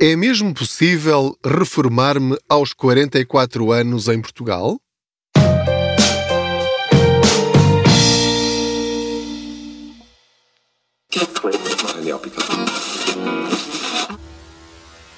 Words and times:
É 0.00 0.16
mesmo 0.16 0.52
possível 0.52 1.38
reformar-me 1.44 2.36
aos 2.48 2.72
44 2.72 3.70
anos 3.70 4.08
em 4.08 4.20
Portugal? 4.20 4.76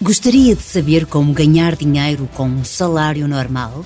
Gostaria 0.03 0.55
de 0.55 0.63
saber 0.63 1.07
como 1.07 1.33
ganhar 1.33 1.75
dinheiro 1.75 2.29
com 2.35 2.47
um 2.47 2.63
salário 2.63 3.27
normal? 3.27 3.85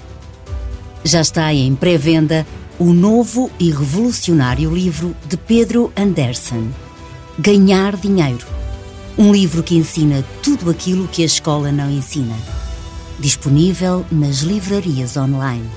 Já 1.04 1.20
está 1.20 1.54
em 1.54 1.75
pré-venda 1.77 2.45
o 2.80 2.93
novo 2.93 3.48
e 3.61 3.70
revolucionário 3.70 4.75
livro 4.75 5.14
de 5.25 5.36
Pedro 5.36 5.93
Anderson, 5.96 6.68
Ganhar 7.38 7.96
Dinheiro 7.96 8.59
um 9.18 9.32
livro 9.32 9.62
que 9.62 9.77
ensina 9.77 10.24
tudo 10.43 10.70
aquilo 10.70 11.08
que 11.08 11.22
a 11.22 11.26
escola 11.26 11.70
não 11.70 11.90
ensina. 11.90 12.36
Disponível 13.18 14.04
nas 14.11 14.39
livrarias 14.39 15.16
online. 15.16 15.68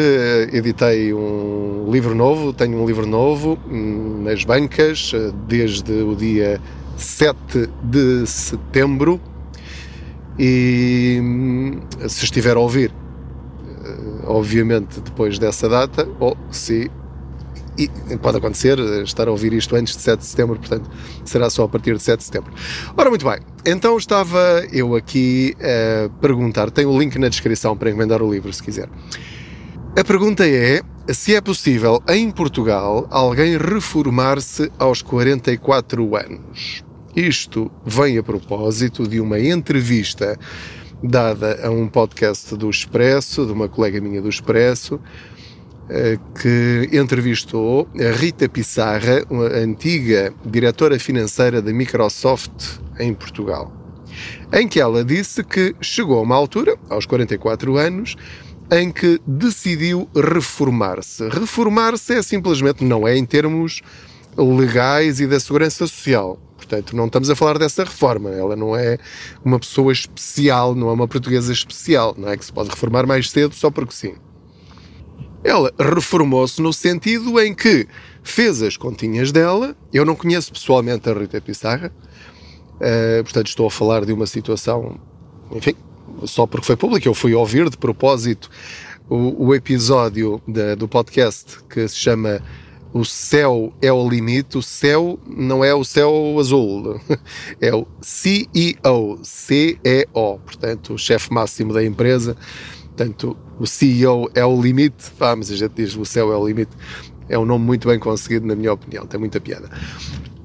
editei 0.53 1.15
um 1.15 1.91
livro 1.91 2.14
novo, 2.14 2.53
tenho 2.53 2.77
um 2.77 2.87
livro 2.87 3.06
novo 3.06 3.59
hum, 3.67 4.25
nas 4.25 4.45
bancas 4.45 5.11
eh, 5.14 5.33
desde 5.48 5.91
o 5.91 6.14
dia 6.14 6.61
7 6.98 7.70
de 7.83 8.27
setembro. 8.27 9.19
E 10.39 11.19
hum, 11.23 11.81
se 12.06 12.27
estiver 12.27 12.59
a 12.59 12.61
ouvir, 12.61 12.92
eh, 13.67 13.97
obviamente 14.27 15.01
depois 15.01 15.39
dessa 15.39 15.67
data, 15.67 16.07
ou 16.20 16.36
se 16.51 16.91
e 18.11 18.17
pode 18.17 18.39
acontecer 18.39 18.79
estar 19.03 19.29
a 19.29 19.31
ouvir 19.31 19.53
isto 19.53 19.75
antes 19.77 19.97
de 19.97 20.03
7 20.03 20.21
de 20.21 20.27
setembro, 20.27 20.59
portanto 20.59 20.91
será 21.25 21.49
só 21.49 21.65
a 21.65 21.69
partir 21.69 21.97
de 21.97 22.03
7 22.03 22.19
de 22.19 22.25
setembro. 22.25 22.53
Ora, 22.97 23.09
muito 23.09 23.25
bem, 23.25 23.39
então 23.65 23.97
estava 23.97 24.65
eu 24.73 24.95
aqui 24.95 25.55
a 25.61 26.09
perguntar, 26.21 26.71
tem 26.71 26.87
o 26.87 26.99
link 26.99 27.19
na 27.19 27.29
descrição 27.29 27.77
para 27.77 27.91
encomendar 27.91 28.23
o 28.23 28.33
livro 28.33 28.53
se 28.53 28.63
quiser. 28.63 28.89
A 29.97 30.05
pergunta 30.05 30.47
é 30.47 30.83
se 31.09 31.35
é 31.35 31.41
possível 31.41 32.03
em 32.09 32.31
Portugal 32.31 33.07
alguém 33.11 33.59
reformar-se 33.59 34.71
aos 34.79 35.03
44 35.03 36.17
anos. 36.17 36.85
Isto 37.15 37.71
vem 37.85 38.17
a 38.17 38.23
propósito 38.23 39.07
de 39.07 39.21
uma 39.21 39.39
entrevista 39.39 40.39
dada 41.03 41.61
a 41.67 41.71
um 41.71 41.89
podcast 41.89 42.57
do 42.57 42.71
Expresso, 42.71 43.45
de 43.45 43.53
uma 43.53 43.69
colega 43.69 44.01
minha 44.01 44.23
do 44.23 44.29
Expresso, 44.29 44.98
eh, 44.98 45.32
que 46.41 46.89
entrevistou 46.93 47.89
a 47.98 48.17
Rita 48.17 48.48
Pissarra, 48.48 49.25
uma 49.29 49.47
antiga 49.47 50.33
diretora 50.45 50.98
financeira 50.98 51.61
da 51.61 51.73
Microsoft 51.73 52.79
em 52.98 53.13
Portugal, 53.13 53.73
em 54.53 54.67
que 54.69 54.81
ela 54.81 55.05
disse 55.05 55.42
que 55.42 55.75
chegou 55.81 56.19
a 56.19 56.23
uma 56.23 56.37
altura, 56.37 56.77
aos 56.89 57.05
44 57.07 57.77
anos, 57.77 58.17
em 58.71 58.91
que 58.91 59.21
decidiu 59.27 60.09
reformar-se. 60.15 61.29
Reformar-se 61.29 62.15
é 62.15 62.23
simplesmente, 62.23 62.85
não 62.85 63.07
é 63.07 63.17
em 63.17 63.25
termos 63.25 63.83
legais 64.37 65.21
e 65.21 65.27
da 65.27 65.39
segurança 65.39 65.87
social. 65.87 66.41
Portanto, 66.57 66.97
não 66.97 67.07
estamos 67.07 67.29
a 67.29 67.37
falar 67.37 67.59
dessa 67.59 67.85
reforma. 67.85 68.31
Ela 68.31 68.57
não 68.57 68.75
é 68.75 68.97
uma 69.45 69.59
pessoa 69.59 69.92
especial, 69.92 70.75
não 70.75 70.89
é 70.89 70.92
uma 70.92 71.09
portuguesa 71.09 71.53
especial, 71.53 72.15
não 72.17 72.29
é 72.29 72.37
que 72.37 72.45
se 72.45 72.53
pode 72.53 72.71
reformar 72.71 73.07
mais 73.07 73.31
cedo 73.31 73.55
só 73.55 73.71
porque 73.71 73.92
sim. 73.92 74.15
Ela 75.45 75.73
reformou-se 75.79 76.63
no 76.63 76.73
sentido 76.73 77.41
em 77.41 77.55
que 77.55 77.86
fez 78.23 78.63
as 78.63 78.77
continhas 78.77 79.33
dela. 79.33 79.77
Eu 79.92 80.05
não 80.05 80.14
conheço 80.14 80.53
pessoalmente 80.53 81.08
a 81.08 81.13
Rita 81.13 81.41
Pissarra, 81.41 81.92
uh, 82.77 83.23
portanto 83.25 83.48
estou 83.48 83.67
a 83.67 83.70
falar 83.70 84.05
de 84.05 84.13
uma 84.13 84.27
situação, 84.27 84.98
enfim, 85.51 85.75
só 86.25 86.47
porque 86.47 86.67
foi 86.67 86.77
pública. 86.77 87.08
Eu 87.08 87.14
fui 87.14 87.35
ouvir 87.35 87.69
de 87.69 87.77
propósito 87.77 88.48
o, 89.08 89.48
o 89.48 89.55
episódio 89.55 90.41
do 90.79 90.86
podcast 90.86 91.59
que 91.69 91.86
se 91.89 91.97
chama 91.97 92.41
O 92.92 93.05
Céu 93.05 93.73
é 93.83 93.92
o 93.92 94.09
Limite. 94.09 94.59
O 94.59 94.63
céu 94.63 95.19
não 95.27 95.64
é 95.64 95.74
o 95.74 95.83
céu 95.83 96.36
azul, 96.39 97.01
é 97.61 97.74
o 97.74 97.85
CEO, 98.01 99.19
C-E-O, 99.24 100.39
portanto, 100.39 100.95
o 100.95 100.98
chefe 100.98 101.33
máximo 101.33 101.74
da 101.74 101.85
empresa 101.85 102.36
Portanto, 102.97 103.36
o 103.58 103.67
CEO 103.67 104.30
é 104.35 104.45
o 104.45 104.61
limite, 104.61 105.11
mas 105.19 105.51
a 105.51 105.57
gente 105.57 105.73
diz 105.75 105.97
o 105.97 106.05
céu 106.05 106.33
é 106.33 106.36
o 106.36 106.47
limite. 106.47 106.73
É 107.29 107.39
um 107.39 107.45
nome 107.45 107.64
muito 107.64 107.89
bem 107.89 107.98
conseguido, 107.98 108.47
na 108.47 108.55
minha 108.55 108.73
opinião, 108.73 109.07
tem 109.07 109.19
muita 109.19 109.41
piada. 109.41 109.70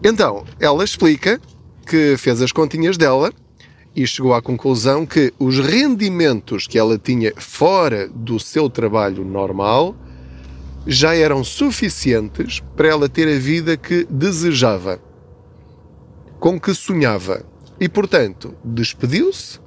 Então, 0.03 0.46
ela 0.59 0.84
explica 0.84 1.41
que 1.85 2.16
fez 2.18 2.41
as 2.41 2.52
continhas 2.52 2.97
dela 2.97 3.34
e 3.94 4.08
chegou 4.08 4.34
à 4.34 4.41
conclusão 4.41 5.06
que 5.06 5.34
os 5.38 5.59
rendimentos 5.59 6.68
que 6.68 6.80
ela 6.80 6.97
tinha 6.97 7.34
fora 7.35 8.08
do 8.08 8.40
seu 8.40 8.69
trabalho 8.69 9.25
normal 9.25 9.96
já 10.85 11.14
eram 11.14 11.44
suficientes 11.44 12.62
para 12.78 12.88
ela 12.88 13.09
ter 13.09 13.28
a 13.28 13.38
vida 13.38 13.75
que 13.75 14.08
desejava, 14.09 15.02
com 16.40 16.58
que 16.58 16.74
sonhava. 16.74 17.44
E, 17.79 17.90
portanto, 17.90 18.56
despediu-se 18.64 19.59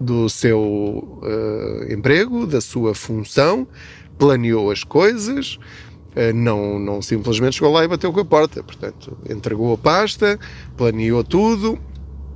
do 0.00 0.28
seu 0.28 0.60
uh, 1.22 1.92
emprego, 1.92 2.46
da 2.46 2.60
sua 2.60 2.94
função, 2.94 3.66
planeou 4.18 4.70
as 4.70 4.84
coisas, 4.84 5.58
uh, 6.16 6.34
não, 6.34 6.78
não 6.78 7.00
simplesmente 7.02 7.54
chegou 7.54 7.72
lá 7.72 7.84
e 7.84 7.88
bateu 7.88 8.12
com 8.12 8.20
a 8.20 8.24
porta. 8.24 8.62
Portanto, 8.62 9.16
entregou 9.28 9.72
a 9.72 9.78
pasta, 9.78 10.38
planeou 10.76 11.22
tudo 11.22 11.78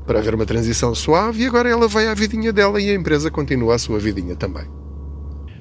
para 0.06 0.20
haver 0.20 0.34
uma 0.34 0.46
transição 0.46 0.94
suave 0.94 1.42
e 1.42 1.46
agora 1.46 1.68
ela 1.68 1.88
vai 1.88 2.06
à 2.06 2.14
vidinha 2.14 2.52
dela 2.52 2.80
e 2.80 2.90
a 2.90 2.94
empresa 2.94 3.30
continua 3.30 3.74
a 3.74 3.78
sua 3.78 3.98
vidinha 3.98 4.36
também. 4.36 4.64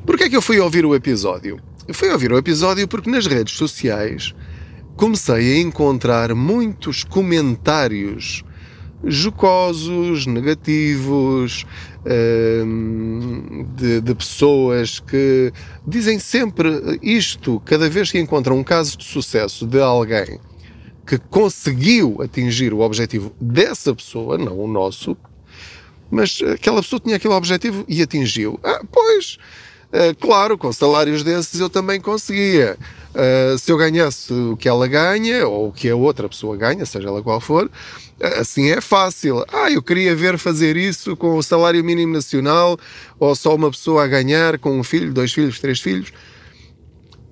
Porquê 0.05 0.25
é 0.25 0.29
que 0.29 0.35
eu 0.37 0.41
fui 0.41 0.59
ouvir 0.59 0.85
o 0.85 0.93
episódio? 0.93 1.59
Eu 1.87 1.93
fui 1.93 2.11
ouvir 2.11 2.31
o 2.31 2.37
episódio 2.37 2.87
porque 2.87 3.09
nas 3.09 3.25
redes 3.25 3.55
sociais 3.57 4.35
comecei 4.95 5.55
a 5.55 5.59
encontrar 5.59 6.33
muitos 6.35 7.03
comentários 7.03 8.43
jocosos, 9.05 10.25
negativos, 10.25 11.65
de, 13.75 14.01
de, 14.01 14.15
pessoas 14.15 14.99
que 14.99 15.51
dizem 15.87 16.19
sempre 16.19 16.99
isto, 17.01 17.59
cada 17.65 17.89
vez 17.89 18.11
que 18.11 18.19
encontram 18.19 18.57
um 18.57 18.63
caso 18.63 18.97
de 18.97 19.03
sucesso 19.03 19.65
de 19.65 19.81
alguém 19.81 20.39
que 21.05 21.17
conseguiu 21.17 22.17
atingir 22.21 22.73
o 22.73 22.79
objetivo 22.79 23.33
dessa 23.39 23.93
pessoa, 23.93 24.37
não 24.37 24.59
o 24.59 24.67
nosso, 24.67 25.15
mas 26.09 26.39
aquela 26.53 26.81
pessoa 26.81 26.99
tinha 26.99 27.15
aquele 27.15 27.33
objetivo 27.33 27.85
e 27.87 28.01
atingiu. 28.01 28.59
Ah, 28.63 28.81
pois, 28.91 29.37
eh, 29.91 30.13
claro, 30.19 30.57
com 30.57 30.71
salários 30.71 31.23
desses 31.23 31.59
eu 31.59 31.69
também 31.69 31.99
conseguia. 32.01 32.77
Uh, 33.15 33.57
se 33.57 33.71
eu 33.71 33.77
ganhasse 33.77 34.33
o 34.33 34.57
que 34.57 34.67
ela 34.67 34.87
ganha, 34.89 35.47
ou 35.47 35.69
o 35.69 35.71
que 35.71 35.89
a 35.89 35.95
outra 35.95 36.27
pessoa 36.27 36.57
ganha, 36.57 36.85
seja 36.85 37.07
ela 37.07 37.23
qual 37.23 37.39
for, 37.39 37.71
assim 38.19 38.71
é 38.71 38.81
fácil. 38.81 39.45
Ah, 39.53 39.71
eu 39.71 39.81
queria 39.81 40.13
ver 40.13 40.37
fazer 40.37 40.75
isso 40.75 41.15
com 41.15 41.37
o 41.37 41.41
salário 41.41 41.81
mínimo 41.81 42.11
nacional, 42.11 42.77
ou 43.17 43.33
só 43.33 43.55
uma 43.55 43.71
pessoa 43.71 44.03
a 44.03 44.07
ganhar 44.07 44.59
com 44.59 44.77
um 44.77 44.83
filho, 44.83 45.13
dois 45.13 45.31
filhos, 45.31 45.61
três 45.61 45.79
filhos. 45.79 46.11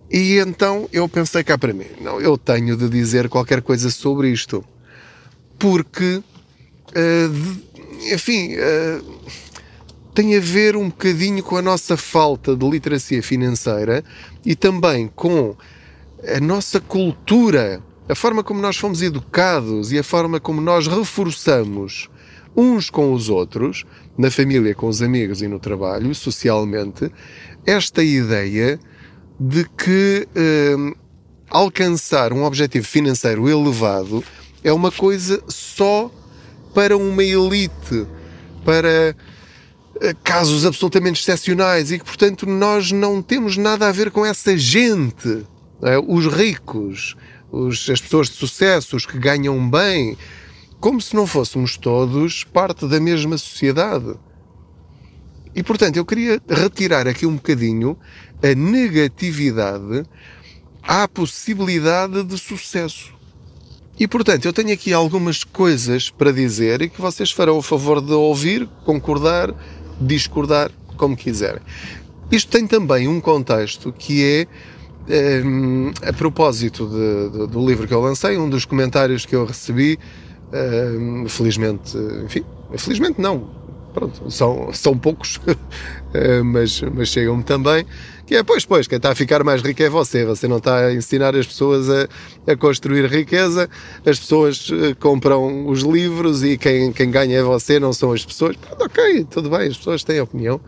E 0.10 0.38
então 0.38 0.88
eu 0.94 1.10
pensei 1.10 1.44
cá 1.44 1.58
para 1.58 1.74
mim, 1.74 1.88
não, 2.00 2.22
eu 2.22 2.38
tenho 2.38 2.78
de 2.78 2.88
dizer 2.88 3.28
qualquer 3.28 3.62
coisa 3.62 3.90
sobre 3.90 4.30
isto. 4.30 4.64
porque, 5.60 6.22
uh, 6.96 8.14
enfim, 8.14 8.56
uh, 8.56 9.22
tem 10.14 10.36
a 10.36 10.40
ver 10.40 10.76
um 10.76 10.90
bocadinho 10.90 11.42
com 11.44 11.58
a 11.58 11.62
nossa 11.62 11.98
falta 11.98 12.56
de 12.56 12.70
literacia 12.70 13.24
financeira 13.24 14.04
e 14.46 14.56
também 14.56 15.10
com 15.16 15.56
a 16.28 16.40
nossa 16.40 16.80
cultura, 16.80 17.82
a 18.08 18.16
forma 18.16 18.44
como 18.44 18.62
nós 18.62 18.78
fomos 18.78 19.02
educados 19.02 19.92
e 19.92 20.00
a 20.00 20.04
forma 20.04 20.40
como 20.40 20.62
nós 20.62 20.88
reforçamos 20.88 22.10
uns 22.56 22.90
com 22.90 23.14
os 23.14 23.30
outros, 23.30 23.84
na 24.18 24.30
família, 24.30 24.76
com 24.76 24.88
os 24.88 25.02
amigos 25.02 25.42
e 25.42 25.48
no 25.48 25.60
trabalho, 25.60 26.14
socialmente, 26.14 27.12
esta 27.66 28.04
ideia 28.04 28.80
de 29.40 29.68
que 29.70 30.28
eh, 30.36 30.76
alcançar 31.50 32.32
um 32.32 32.44
objetivo 32.44 32.86
financeiro 32.86 33.50
elevado 33.50 34.24
é 34.64 34.72
uma 34.72 34.92
coisa 34.92 35.44
só 35.48 36.12
para 36.74 36.96
uma 36.96 37.24
elite, 37.24 38.06
para 38.64 39.16
eh, 40.02 40.16
casos 40.24 40.66
absolutamente 40.66 41.22
excepcionais 41.22 41.92
e 41.92 42.00
que, 42.00 42.06
portanto, 42.06 42.46
nós 42.46 42.92
não 42.92 43.22
temos 43.22 43.58
nada 43.58 43.88
a 43.88 43.92
ver 43.92 44.12
com 44.12 44.26
essa 44.26 44.56
gente. 44.58 45.46
É? 45.84 45.98
Os 46.00 46.26
ricos, 46.28 47.16
os, 47.52 47.90
as 47.90 48.02
pessoas 48.02 48.30
de 48.30 48.36
sucesso, 48.36 48.96
os 48.96 49.06
que 49.06 49.18
ganham 49.18 49.70
bem, 49.70 50.18
como 50.80 51.02
se 51.02 51.16
não 51.16 51.28
fôssemos 51.28 51.78
todos 51.78 52.44
parte 52.44 52.88
da 52.88 53.00
mesma 53.00 53.38
sociedade. 53.38 54.16
E, 55.56 55.62
portanto, 55.62 55.98
eu 55.98 56.06
queria 56.06 56.42
retirar 56.50 57.08
aqui 57.08 57.26
um 57.26 57.36
bocadinho 57.36 57.98
a 58.42 58.56
negatividade 58.56 60.04
à 60.82 61.08
possibilidade 61.08 62.24
de 62.24 62.38
sucesso. 62.38 63.14
E, 64.00 64.08
portanto, 64.08 64.46
eu 64.46 64.54
tenho 64.54 64.74
aqui 64.74 64.92
algumas 64.92 65.44
coisas 65.44 66.10
para 66.10 66.32
dizer 66.32 66.82
e 66.82 66.90
que 66.90 67.00
vocês 67.00 67.32
farão 67.32 67.58
o 67.58 67.62
favor 67.62 68.02
de 68.02 68.12
ouvir, 68.12 68.68
concordar 68.84 69.54
discordar 70.00 70.72
como 70.98 71.16
quiserem. 71.16 71.62
Isto 72.32 72.52
tem 72.52 72.66
também 72.66 73.08
um 73.08 73.22
contexto 73.22 73.92
que 73.92 74.24
é, 74.24 74.48
a 76.08 76.14
propósito 76.14 76.88
de, 76.88 77.30
de, 77.30 77.48
do 77.48 77.66
livro 77.66 77.88
que 77.88 77.94
eu 77.94 78.02
lancei, 78.02 78.38
um 78.38 78.50
dos 78.50 78.66
comentários 78.66 79.26
que 79.26 79.36
eu 79.36 79.46
recebi, 79.46 80.00
um, 80.54 81.28
felizmente, 81.28 81.98
enfim, 82.24 82.44
felizmente 82.78 83.20
não, 83.20 83.50
pronto, 83.94 84.30
são, 84.32 84.72
são 84.74 84.98
poucos, 84.98 85.40
mas, 86.46 86.82
mas 86.82 87.10
chegam-me 87.10 87.44
também, 87.44 87.86
que 88.26 88.36
é, 88.36 88.44
pois, 88.44 88.66
pois, 88.66 88.88
quem 88.88 88.98
está 88.98 89.12
a 89.12 89.16
ficar 89.16 89.44
mais 89.44 89.62
rico 89.62 89.84
é 89.84 89.90
você, 89.90 90.26
você 90.26 90.48
não 90.48 90.58
está 90.58 90.88
a 90.88 90.94
ensinar 90.94 91.36
as 91.36 91.46
pessoas 91.46 91.90
a, 91.90 92.08
a 92.52 92.56
construir 92.56 93.06
riqueza, 93.06 93.70
as 94.06 94.18
pessoas 94.18 94.70
eh, 94.72 94.94
compram 94.98 95.68
os 95.68 95.82
livros 95.82 96.42
e 96.42 96.58
quem, 96.58 96.94
quem 96.94 97.12
ganha 97.12 97.40
é 97.40 97.44
você, 97.44 97.80
não 97.80 97.92
são 97.92 98.14
as 98.14 98.26
pessoas. 98.26 98.56
Pronto, 98.56 98.86
ok, 98.86 99.26
tudo 99.30 99.50
bem, 99.50 99.68
as 99.68 99.78
pessoas 99.78 100.06
têm 100.06 100.22
opinião, 100.22 100.60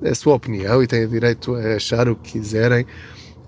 a 0.00 0.14
sua 0.14 0.34
opinião 0.34 0.80
e 0.80 0.86
têm 0.86 1.06
direito 1.08 1.56
a 1.56 1.74
achar 1.74 2.08
o 2.08 2.14
que 2.14 2.32
quiserem. 2.32 2.86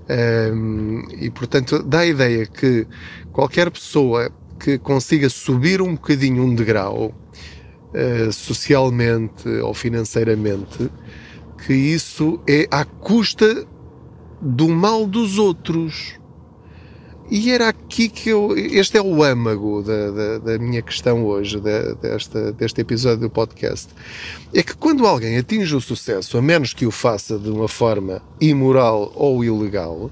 Um, 0.06 1.03
e 1.19 1.31
portanto 1.31 1.83
dá 1.83 2.01
a 2.01 2.06
ideia 2.06 2.45
que 2.45 2.87
qualquer 3.33 3.71
pessoa 3.71 4.31
que 4.61 4.79
consiga 4.79 5.31
subir 5.31 5.81
um 5.81 5.95
bocadinho 5.95 6.43
um 6.43 6.55
degrau 6.55 7.06
uh, 7.06 8.31
socialmente 8.31 9.49
ou 9.49 9.73
financeiramente 9.73 10.91
que 11.67 11.73
isso 11.73 12.39
é 12.47 12.69
à 12.71 12.85
custa 12.85 13.67
do 14.41 14.69
mal 14.69 15.06
dos 15.06 15.39
outros. 15.39 16.21
E 17.31 17.50
era 17.50 17.69
aqui 17.69 18.09
que 18.09 18.29
eu. 18.29 18.56
Este 18.56 18.99
é 18.99 19.03
o 19.03 19.23
âmago 19.23 19.82
da, 19.82 20.11
da, 20.11 20.38
da 20.38 20.59
minha 20.59 20.82
questão 20.82 21.25
hoje, 21.25 21.59
da, 21.59 21.94
desta, 21.94 22.53
deste 22.53 22.81
episódio 22.82 23.21
do 23.21 23.31
podcast. 23.31 23.88
É 24.53 24.62
que 24.62 24.76
quando 24.76 25.06
alguém 25.06 25.38
atinge 25.38 25.75
o 25.75 25.81
sucesso, 25.81 26.37
a 26.37 26.43
menos 26.43 26.75
que 26.75 26.87
o 26.87 26.91
faça 26.91 27.38
de 27.38 27.49
uma 27.49 27.67
forma 27.67 28.21
imoral 28.41 29.11
ou 29.15 29.43
ilegal, 29.43 30.11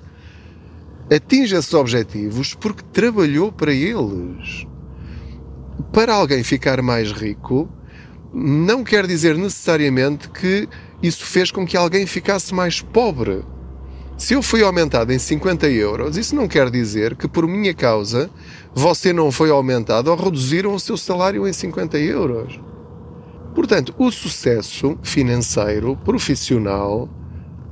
atinge 1.14 1.54
esses 1.54 1.74
objetivos 1.74 2.54
porque 2.54 2.82
trabalhou 2.92 3.52
para 3.52 3.72
eles. 3.72 4.66
Para 5.92 6.14
alguém 6.14 6.42
ficar 6.42 6.80
mais 6.80 7.12
rico, 7.12 7.68
não 8.32 8.82
quer 8.82 9.06
dizer 9.06 9.36
necessariamente 9.36 10.30
que 10.30 10.66
isso 11.02 11.26
fez 11.26 11.50
com 11.50 11.66
que 11.66 11.76
alguém 11.76 12.06
ficasse 12.06 12.54
mais 12.54 12.80
pobre. 12.80 13.42
Se 14.22 14.34
eu 14.34 14.40
fui 14.40 14.62
aumentado 14.62 15.12
em 15.12 15.18
50 15.18 15.68
euros, 15.68 16.16
isso 16.16 16.36
não 16.36 16.46
quer 16.46 16.70
dizer 16.70 17.16
que 17.16 17.26
por 17.26 17.44
minha 17.44 17.74
causa 17.74 18.30
você 18.72 19.12
não 19.12 19.32
foi 19.32 19.50
aumentado 19.50 20.12
ou 20.12 20.16
reduziram 20.16 20.72
o 20.72 20.78
seu 20.78 20.96
salário 20.96 21.44
em 21.44 21.52
50 21.52 21.98
euros. 21.98 22.60
Portanto, 23.52 23.92
o 23.98 24.12
sucesso 24.12 24.96
financeiro, 25.02 25.96
profissional, 26.04 27.08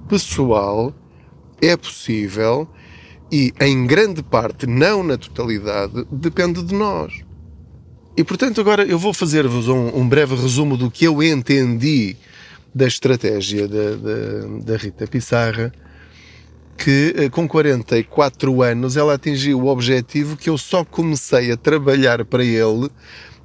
pessoal, 0.09 0.93
é 1.63 1.77
possível 1.77 2.67
e, 3.31 3.55
em 3.61 3.87
grande 3.87 4.21
parte, 4.21 4.67
não 4.67 5.05
na 5.05 5.17
totalidade, 5.17 6.05
depende 6.11 6.65
de 6.65 6.75
nós. 6.75 7.13
E, 8.17 8.25
portanto, 8.25 8.61
agora 8.61 8.85
eu 8.85 8.99
vou 8.99 9.15
fazer-vos 9.15 9.69
um, 9.69 10.01
um 10.01 10.09
breve 10.09 10.35
resumo 10.35 10.77
do 10.77 10.91
que 10.91 11.05
eu 11.05 11.23
entendi 11.23 12.17
da 12.75 12.89
estratégia 12.89 13.69
da, 13.69 13.95
da, 14.65 14.77
Rita 14.77 15.07
Pissarra, 15.07 15.73
que 16.81 17.15
eh, 17.15 17.29
com 17.29 17.47
44 17.47 18.63
anos 18.63 18.97
ela 18.97 19.15
atingiu 19.15 19.61
o 19.61 19.67
objetivo 19.67 20.35
que 20.35 20.49
eu 20.49 20.57
só 20.57 20.83
comecei 20.83 21.53
a 21.53 21.57
trabalhar 21.57 22.25
para 22.25 22.43
ele 22.43 22.91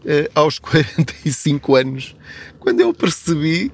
eh, 0.05 0.31
aos 0.33 0.57
45 0.59 1.75
anos, 1.75 2.15
quando 2.61 2.79
eu 2.79 2.93
percebi 2.93 3.73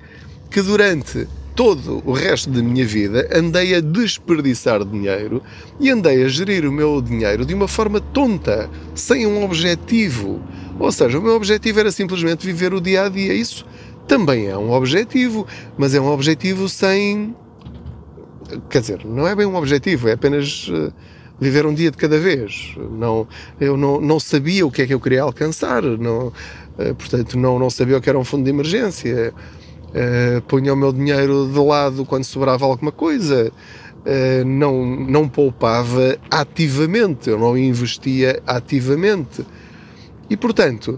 que 0.49 0.63
durante 0.63 1.27
todo 1.55 2.01
o 2.07 2.11
resto 2.11 2.49
da 2.49 2.63
minha 2.63 2.85
vida 2.85 3.29
andei 3.31 3.75
a 3.75 3.81
desperdiçar 3.81 4.83
dinheiro 4.83 5.43
e 5.79 5.91
andei 5.91 6.23
a 6.23 6.27
gerir 6.27 6.65
o 6.65 6.71
meu 6.71 6.99
dinheiro 6.99 7.45
de 7.45 7.53
uma 7.53 7.67
forma 7.67 8.01
tonta, 8.01 8.67
sem 8.95 9.27
um 9.27 9.43
objetivo. 9.43 10.41
Ou 10.79 10.91
seja, 10.91 11.19
o 11.19 11.21
meu 11.21 11.35
objetivo 11.35 11.79
era 11.79 11.91
simplesmente 11.91 12.47
viver 12.47 12.73
o 12.73 12.81
dia 12.81 13.05
a 13.05 13.09
dia. 13.09 13.31
Isso 13.33 13.63
também 14.07 14.47
é 14.47 14.57
um 14.57 14.71
objetivo, 14.71 15.45
mas 15.77 15.93
é 15.93 16.01
um 16.01 16.07
objetivo 16.07 16.67
sem. 16.67 17.35
Quer 18.69 18.81
dizer, 18.81 19.05
não 19.05 19.27
é 19.27 19.35
bem 19.35 19.45
um 19.45 19.55
objetivo, 19.55 20.07
é 20.07 20.13
apenas 20.13 20.69
eh, 20.71 20.91
viver 21.39 21.65
um 21.65 21.73
dia 21.73 21.91
de 21.91 21.97
cada 21.97 22.19
vez. 22.19 22.75
Não, 22.91 23.27
eu 23.59 23.77
não, 23.77 23.99
não 23.99 24.19
sabia 24.19 24.65
o 24.65 24.71
que 24.71 24.81
é 24.81 24.87
que 24.87 24.93
eu 24.93 24.99
queria 24.99 25.23
alcançar, 25.23 25.81
não, 25.83 26.31
eh, 26.77 26.93
portanto, 26.93 27.37
não, 27.37 27.59
não 27.59 27.69
sabia 27.69 27.97
o 27.97 28.01
que 28.01 28.09
era 28.09 28.17
um 28.17 28.23
fundo 28.23 28.43
de 28.43 28.49
emergência. 28.49 29.33
Uh, 29.91 30.41
punha 30.43 30.73
o 30.73 30.77
meu 30.77 30.93
dinheiro 30.93 31.49
de 31.51 31.59
lado 31.59 32.05
quando 32.05 32.23
sobrava 32.23 32.63
alguma 32.65 32.93
coisa. 32.93 33.51
Uh, 34.05 34.45
não, 34.45 34.85
não 34.85 35.27
poupava 35.27 36.17
ativamente, 36.29 37.29
eu 37.29 37.37
não 37.37 37.57
investia 37.57 38.41
ativamente. 38.47 39.45
E 40.29 40.37
portanto, 40.37 40.97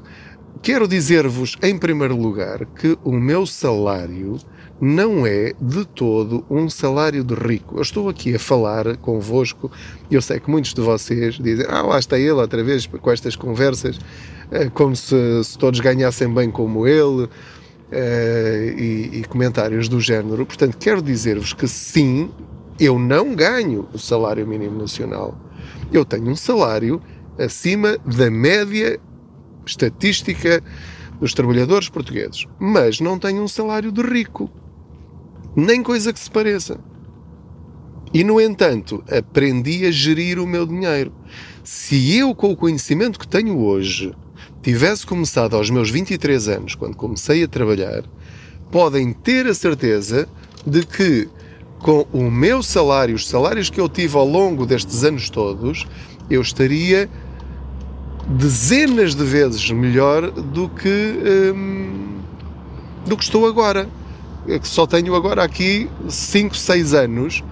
Quero 0.63 0.87
dizer-vos, 0.87 1.57
em 1.61 1.77
primeiro 1.77 2.15
lugar, 2.15 2.65
que 2.65 2.97
o 3.03 3.11
meu 3.11 3.45
salário 3.45 4.37
não 4.81 5.25
é 5.25 5.53
de 5.59 5.85
todo 5.85 6.45
um 6.49 6.69
salário 6.69 7.23
de 7.23 7.33
rico. 7.33 7.77
Eu 7.77 7.81
estou 7.81 8.09
aqui 8.09 8.35
a 8.35 8.39
falar 8.39 8.97
convosco 8.97 9.71
e 10.09 10.15
eu 10.15 10.21
sei 10.21 10.39
que 10.39 10.49
muitos 10.49 10.73
de 10.73 10.81
vocês 10.81 11.35
dizem: 11.35 11.65
Ah, 11.69 11.81
lá 11.81 11.99
está 11.99 12.17
ele 12.17 12.31
outra 12.31 12.63
vez 12.63 12.85
com 12.85 13.11
estas 13.11 13.35
conversas, 13.35 13.99
eh, 14.51 14.69
como 14.73 14.95
se, 14.95 15.43
se 15.43 15.57
todos 15.57 15.79
ganhassem 15.79 16.31
bem 16.33 16.51
como 16.51 16.87
ele. 16.87 17.29
Uh, 17.95 18.73
e, 18.75 19.19
e, 19.19 19.23
comentários 19.25 19.87
do 19.87 20.01
género. 20.01 20.47
Portanto, 20.47 20.75
quero 20.79 20.99
dizer-vos 20.99 21.53
que 21.53 21.67
sim, 21.67 22.31
eu 22.79 22.97
não 22.97 23.35
ganho 23.35 23.87
o 23.93 23.99
salário 23.99 24.47
mínimo 24.47 24.79
nacional. 24.79 25.37
Eu 25.91 26.03
tenho 26.03 26.27
um 26.27 26.35
salário 26.35 26.99
acima 27.37 27.95
da 28.03 28.31
média 28.31 28.99
estatística 29.63 30.63
dos 31.19 31.33
trabalhadores 31.33 31.87
portugueses, 31.87 32.47
mas 32.59 32.99
não 32.99 33.19
tenho 33.19 33.43
um 33.43 33.47
salário 33.47 33.91
de 33.91 34.01
rico, 34.01 34.49
nem 35.55 35.83
coisa 35.83 36.11
que 36.11 36.19
se 36.19 36.29
pareça. 36.29 36.79
E, 38.13 38.23
no 38.23 38.39
entanto, 38.39 39.03
aprendi 39.09 39.85
a 39.85 39.91
gerir 39.91 40.39
o 40.39 40.45
meu 40.45 40.65
dinheiro. 40.65 41.11
Se 41.63 42.15
eu, 42.15 42.35
com 42.35 42.51
o 42.51 42.55
conhecimento 42.55 43.19
que 43.19 43.27
tenho 43.27 43.59
hoje, 43.59 44.13
tivesse 44.61 45.05
começado 45.05 45.55
aos 45.55 45.69
meus 45.69 45.89
23 45.89 46.47
anos, 46.47 46.75
quando 46.75 46.95
comecei 46.95 47.43
a 47.43 47.47
trabalhar, 47.47 48.03
podem 48.71 49.11
ter 49.13 49.47
a 49.47 49.53
certeza 49.53 50.27
de 50.65 50.85
que, 50.85 51.27
com 51.79 52.05
o 52.13 52.29
meu 52.29 52.61
salário, 52.61 53.15
os 53.15 53.27
salários 53.27 53.69
que 53.69 53.79
eu 53.79 53.89
tive 53.89 54.15
ao 54.15 54.27
longo 54.27 54.65
destes 54.65 55.03
anos 55.03 55.29
todos, 55.29 55.87
eu 56.29 56.41
estaria 56.41 57.09
dezenas 58.27 59.15
de 59.15 59.23
vezes 59.23 59.69
melhor 59.71 60.31
do 60.31 60.69
que 60.69 61.53
hum, 61.55 62.19
do 63.05 63.17
que 63.17 63.23
estou 63.23 63.45
agora. 63.47 63.89
É 64.47 64.59
que 64.59 64.67
só 64.67 64.85
tenho 64.85 65.15
agora 65.15 65.43
aqui 65.43 65.89
5, 66.09 66.55
6 66.55 66.93
anos 66.93 67.43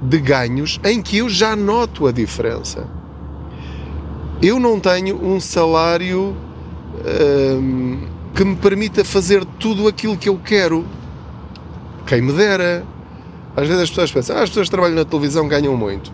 de 0.00 0.18
ganhos 0.18 0.78
em 0.84 1.00
que 1.00 1.18
eu 1.18 1.28
já 1.28 1.56
noto 1.56 2.06
a 2.06 2.12
diferença. 2.12 2.86
Eu 4.42 4.60
não 4.60 4.78
tenho 4.78 5.16
um 5.16 5.40
salário 5.40 6.36
hum, 7.58 8.06
que 8.34 8.44
me 8.44 8.54
permita 8.56 9.02
fazer 9.02 9.44
tudo 9.58 9.88
aquilo 9.88 10.16
que 10.16 10.28
eu 10.28 10.38
quero. 10.38 10.84
Quem 12.06 12.20
me 12.20 12.32
dera. 12.32 12.84
Às 13.56 13.66
vezes 13.66 13.84
as 13.84 13.88
pessoas 13.88 14.12
pensam, 14.12 14.36
ah, 14.36 14.42
as 14.42 14.50
pessoas 14.50 14.66
que 14.66 14.72
trabalham 14.72 14.96
na 14.96 15.04
televisão 15.06 15.48
ganham 15.48 15.74
muito. 15.74 16.12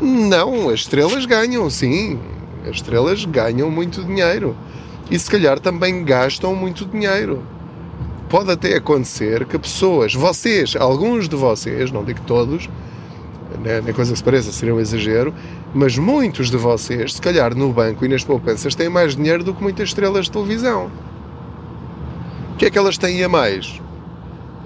Não, 0.00 0.70
as 0.70 0.80
estrelas 0.80 1.26
ganham, 1.26 1.68
sim. 1.68 2.18
As 2.64 2.76
estrelas 2.76 3.26
ganham 3.26 3.70
muito 3.70 4.02
dinheiro. 4.02 4.56
E 5.10 5.18
se 5.18 5.30
calhar 5.30 5.60
também 5.60 6.02
gastam 6.02 6.56
muito 6.56 6.86
dinheiro. 6.86 7.42
Pode 8.32 8.50
até 8.50 8.76
acontecer 8.76 9.44
que 9.44 9.58
pessoas, 9.58 10.14
vocês, 10.14 10.74
alguns 10.74 11.28
de 11.28 11.36
vocês, 11.36 11.92
não 11.92 12.02
digo 12.02 12.22
todos, 12.22 12.66
nem 13.62 13.74
é 13.74 13.92
coisa 13.92 14.12
que 14.12 14.16
se 14.16 14.24
pareça, 14.24 14.50
seria 14.50 14.74
um 14.74 14.80
exagero, 14.80 15.34
mas 15.74 15.98
muitos 15.98 16.50
de 16.50 16.56
vocês, 16.56 17.12
se 17.12 17.20
calhar 17.20 17.54
no 17.54 17.70
banco 17.74 18.06
e 18.06 18.08
nas 18.08 18.24
poupanças, 18.24 18.74
têm 18.74 18.88
mais 18.88 19.14
dinheiro 19.14 19.44
do 19.44 19.52
que 19.52 19.62
muitas 19.62 19.90
estrelas 19.90 20.24
de 20.24 20.30
televisão. 20.30 20.90
O 22.54 22.56
que 22.56 22.64
é 22.64 22.70
que 22.70 22.78
elas 22.78 22.96
têm 22.96 23.22
a 23.22 23.28
mais? 23.28 23.78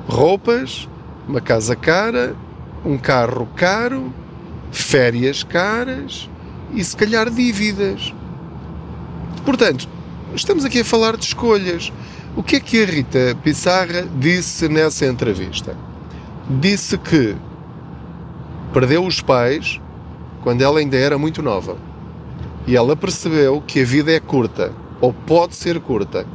Roupas, 0.07 0.89
uma 1.27 1.41
casa 1.41 1.75
cara, 1.75 2.37
um 2.85 2.97
carro 2.97 3.49
caro, 3.57 4.15
férias 4.71 5.43
caras 5.43 6.31
e 6.73 6.85
se 6.85 6.97
calhar 6.97 7.29
dívidas. 7.29 8.15
Portanto, 9.45 9.89
estamos 10.37 10.65
aqui 10.65 10.83
a 10.83 10.85
falar 10.85 11.17
de 11.17 11.25
escolhas. 11.25 11.93
O 12.37 12.43
que 12.43 12.57
é 12.57 12.61
que 12.61 12.83
a 12.83 12.85
Rita 12.85 13.35
Pissarra 13.43 14.07
disse 14.21 14.69
nessa 14.69 15.07
entrevista? 15.07 15.75
Disse 16.61 16.99
que 16.99 17.35
perdeu 18.75 19.07
os 19.07 19.23
pais 19.23 19.81
quando 20.43 20.61
ela 20.61 20.79
ainda 20.79 20.99
era 20.99 21.17
muito 21.17 21.43
nova. 21.43 21.79
E 22.67 22.77
ela 22.77 22.95
percebeu 22.95 23.63
que 23.67 23.81
a 23.81 23.85
vida 23.87 24.13
é 24.13 24.21
curta, 24.21 24.71
ou 25.01 25.15
pode 25.15 25.57
ser 25.57 25.81
curta. 25.81 26.27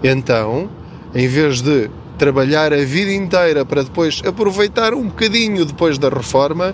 Então, 0.00 0.70
em 1.12 1.26
vez 1.26 1.60
de 1.60 1.90
trabalhar 2.16 2.72
a 2.72 2.84
vida 2.84 3.12
inteira 3.12 3.64
para 3.64 3.82
depois 3.82 4.22
aproveitar 4.24 4.94
um 4.94 5.08
bocadinho 5.08 5.64
depois 5.64 5.98
da 5.98 6.08
reforma, 6.08 6.72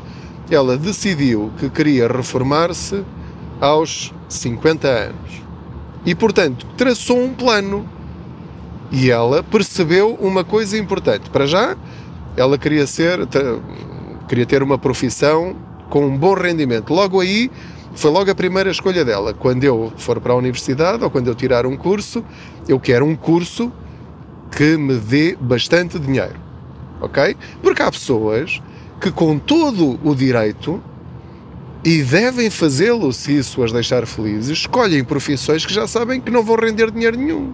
ela 0.50 0.76
decidiu 0.76 1.50
que 1.58 1.70
queria 1.70 2.06
reformar-se 2.06 3.02
aos 3.62 4.12
50 4.28 4.86
anos. 4.86 5.42
E, 6.04 6.14
portanto, 6.14 6.66
traçou 6.76 7.18
um 7.18 7.32
plano. 7.32 7.96
E 8.90 9.10
ela 9.10 9.42
percebeu 9.42 10.14
uma 10.20 10.44
coisa 10.44 10.78
importante. 10.78 11.28
Para 11.30 11.46
já, 11.46 11.76
ela 12.36 12.56
queria 12.56 12.86
ser, 12.86 13.20
queria 14.28 14.46
ter 14.46 14.62
uma 14.62 14.78
profissão 14.78 15.56
com 15.90 16.06
um 16.06 16.16
bom 16.16 16.34
rendimento. 16.34 16.92
Logo 16.94 17.20
aí, 17.20 17.50
foi 17.94 18.10
logo 18.10 18.30
a 18.30 18.34
primeira 18.34 18.70
escolha 18.70 19.04
dela. 19.04 19.34
Quando 19.34 19.64
eu 19.64 19.92
for 19.96 20.20
para 20.20 20.32
a 20.32 20.36
universidade 20.36 21.02
ou 21.02 21.10
quando 21.10 21.28
eu 21.28 21.34
tirar 21.34 21.66
um 21.66 21.76
curso, 21.76 22.24
eu 22.68 22.78
quero 22.78 23.04
um 23.04 23.16
curso 23.16 23.72
que 24.50 24.76
me 24.76 24.94
dê 24.94 25.36
bastante 25.38 25.98
dinheiro. 25.98 26.36
Ok? 27.00 27.36
Porque 27.62 27.82
há 27.82 27.90
pessoas 27.90 28.62
que, 29.00 29.10
com 29.10 29.38
todo 29.38 29.98
o 30.02 30.14
direito, 30.14 30.82
e 31.84 32.02
devem 32.02 32.50
fazê-lo 32.50 33.12
se 33.12 33.36
isso 33.36 33.62
as 33.62 33.72
deixar 33.72 34.06
felizes, 34.06 34.58
escolhem 34.58 35.04
profissões 35.04 35.64
que 35.64 35.72
já 35.72 35.86
sabem 35.86 36.20
que 36.20 36.30
não 36.30 36.42
vão 36.42 36.56
render 36.56 36.90
dinheiro 36.90 37.16
nenhum. 37.16 37.52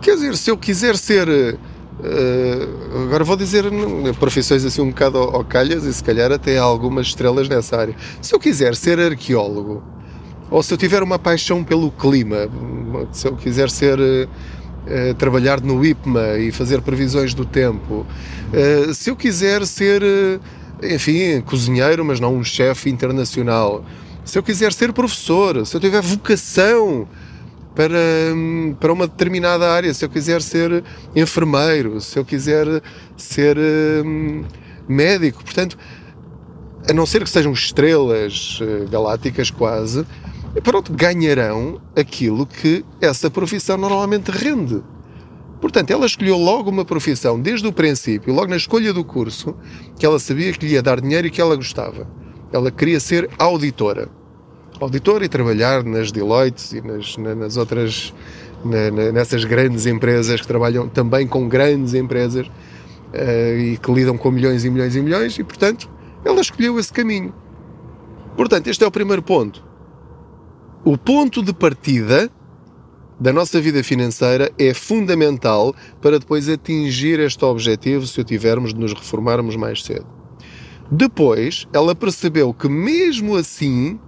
Quer 0.00 0.14
dizer, 0.14 0.36
se 0.36 0.50
eu 0.50 0.56
quiser 0.56 0.96
ser. 0.96 1.28
Uh, 1.28 3.04
agora 3.04 3.22
vou 3.22 3.36
dizer 3.36 3.64
profissões 4.18 4.64
assim 4.64 4.82
um 4.82 4.88
bocado 4.88 5.16
ao 5.16 5.44
calhas 5.44 5.84
e 5.84 5.94
se 5.94 6.02
calhar 6.02 6.32
até 6.32 6.58
algumas 6.58 7.06
estrelas 7.06 7.48
nessa 7.48 7.76
área. 7.76 7.94
Se 8.20 8.34
eu 8.34 8.40
quiser 8.40 8.74
ser 8.74 8.98
arqueólogo, 8.98 9.82
ou 10.50 10.62
se 10.62 10.74
eu 10.74 10.78
tiver 10.78 11.02
uma 11.02 11.18
paixão 11.18 11.62
pelo 11.62 11.90
clima, 11.92 12.48
se 13.12 13.28
eu 13.28 13.36
quiser 13.36 13.70
ser 13.70 13.98
uh, 14.00 15.14
trabalhar 15.16 15.60
no 15.60 15.84
IPMA 15.84 16.38
e 16.38 16.50
fazer 16.50 16.82
previsões 16.82 17.32
do 17.32 17.44
tempo. 17.44 18.06
Se 18.92 19.10
eu 19.10 19.16
quiser 19.16 19.66
ser, 19.66 20.02
enfim, 20.82 21.40
cozinheiro, 21.40 22.04
mas 22.04 22.20
não 22.20 22.36
um 22.36 22.44
chefe 22.44 22.90
internacional. 22.90 23.84
Se 24.24 24.38
eu 24.38 24.42
quiser 24.42 24.72
ser 24.72 24.92
professor, 24.92 25.66
se 25.66 25.76
eu 25.76 25.80
tiver 25.80 26.00
vocação 26.00 27.08
para, 27.74 27.98
para 28.78 28.92
uma 28.92 29.06
determinada 29.06 29.70
área, 29.70 29.92
se 29.92 30.04
eu 30.04 30.08
quiser 30.08 30.40
ser 30.40 30.84
enfermeiro, 31.14 32.00
se 32.00 32.18
eu 32.18 32.24
quiser 32.24 32.82
ser 33.16 33.56
um, 34.04 34.44
médico, 34.88 35.42
portanto, 35.42 35.76
a 36.88 36.92
não 36.92 37.06
ser 37.06 37.24
que 37.24 37.30
sejam 37.30 37.52
estrelas 37.52 38.60
galácticas 38.90 39.50
quase, 39.50 40.06
pronto, 40.62 40.92
ganharão 40.92 41.80
aquilo 41.96 42.46
que 42.46 42.84
essa 43.00 43.30
profissão 43.30 43.76
normalmente 43.76 44.30
rende. 44.30 44.82
Portanto, 45.60 45.90
ela 45.90 46.04
escolheu 46.04 46.36
logo 46.36 46.68
uma 46.68 46.84
profissão 46.84 47.40
desde 47.40 47.66
o 47.66 47.72
princípio, 47.72 48.34
logo 48.34 48.48
na 48.48 48.56
escolha 48.56 48.92
do 48.92 49.02
curso, 49.02 49.56
que 49.98 50.04
ela 50.04 50.18
sabia 50.18 50.52
que 50.52 50.66
lhe 50.66 50.74
ia 50.74 50.82
dar 50.82 51.00
dinheiro 51.00 51.26
e 51.26 51.30
que 51.30 51.40
ela 51.40 51.56
gostava. 51.56 52.06
Ela 52.52 52.70
queria 52.70 53.00
ser 53.00 53.30
auditora. 53.38 54.08
Auditora 54.80 55.24
e 55.24 55.28
trabalhar 55.28 55.84
nas 55.84 56.10
Deloitte 56.10 56.76
e 56.76 56.80
nas, 56.80 57.16
nas 57.16 57.56
outras, 57.56 58.12
na, 58.64 59.12
nessas 59.12 59.44
grandes 59.44 59.86
empresas 59.86 60.40
que 60.40 60.46
trabalham 60.46 60.88
também 60.88 61.26
com 61.26 61.48
grandes 61.48 61.94
empresas 61.94 62.46
uh, 62.46 63.58
e 63.58 63.78
que 63.78 63.92
lidam 63.92 64.18
com 64.18 64.30
milhões 64.30 64.64
e 64.64 64.70
milhões 64.70 64.96
e 64.96 65.00
milhões, 65.00 65.38
e 65.38 65.44
portanto, 65.44 65.88
ela 66.24 66.40
escolheu 66.40 66.78
esse 66.78 66.92
caminho. 66.92 67.32
Portanto, 68.36 68.66
este 68.66 68.82
é 68.82 68.86
o 68.86 68.90
primeiro 68.90 69.22
ponto 69.22 69.74
o 70.84 70.98
ponto 70.98 71.42
de 71.42 71.54
partida 71.54 72.30
da 73.18 73.32
nossa 73.32 73.58
vida 73.58 73.82
financeira 73.82 74.52
é 74.58 74.74
fundamental 74.74 75.74
para 76.00 76.18
depois 76.18 76.46
atingir 76.46 77.18
este 77.20 77.42
objetivo 77.42 78.06
se 78.06 78.20
o 78.20 78.24
tivermos 78.24 78.74
de 78.74 78.80
nos 78.80 78.92
reformarmos 78.92 79.56
mais 79.56 79.82
cedo. 79.82 80.06
Depois, 80.90 81.66
ela 81.72 81.94
percebeu 81.94 82.52
que, 82.52 82.68
mesmo 82.68 83.34
assim, 83.34 83.98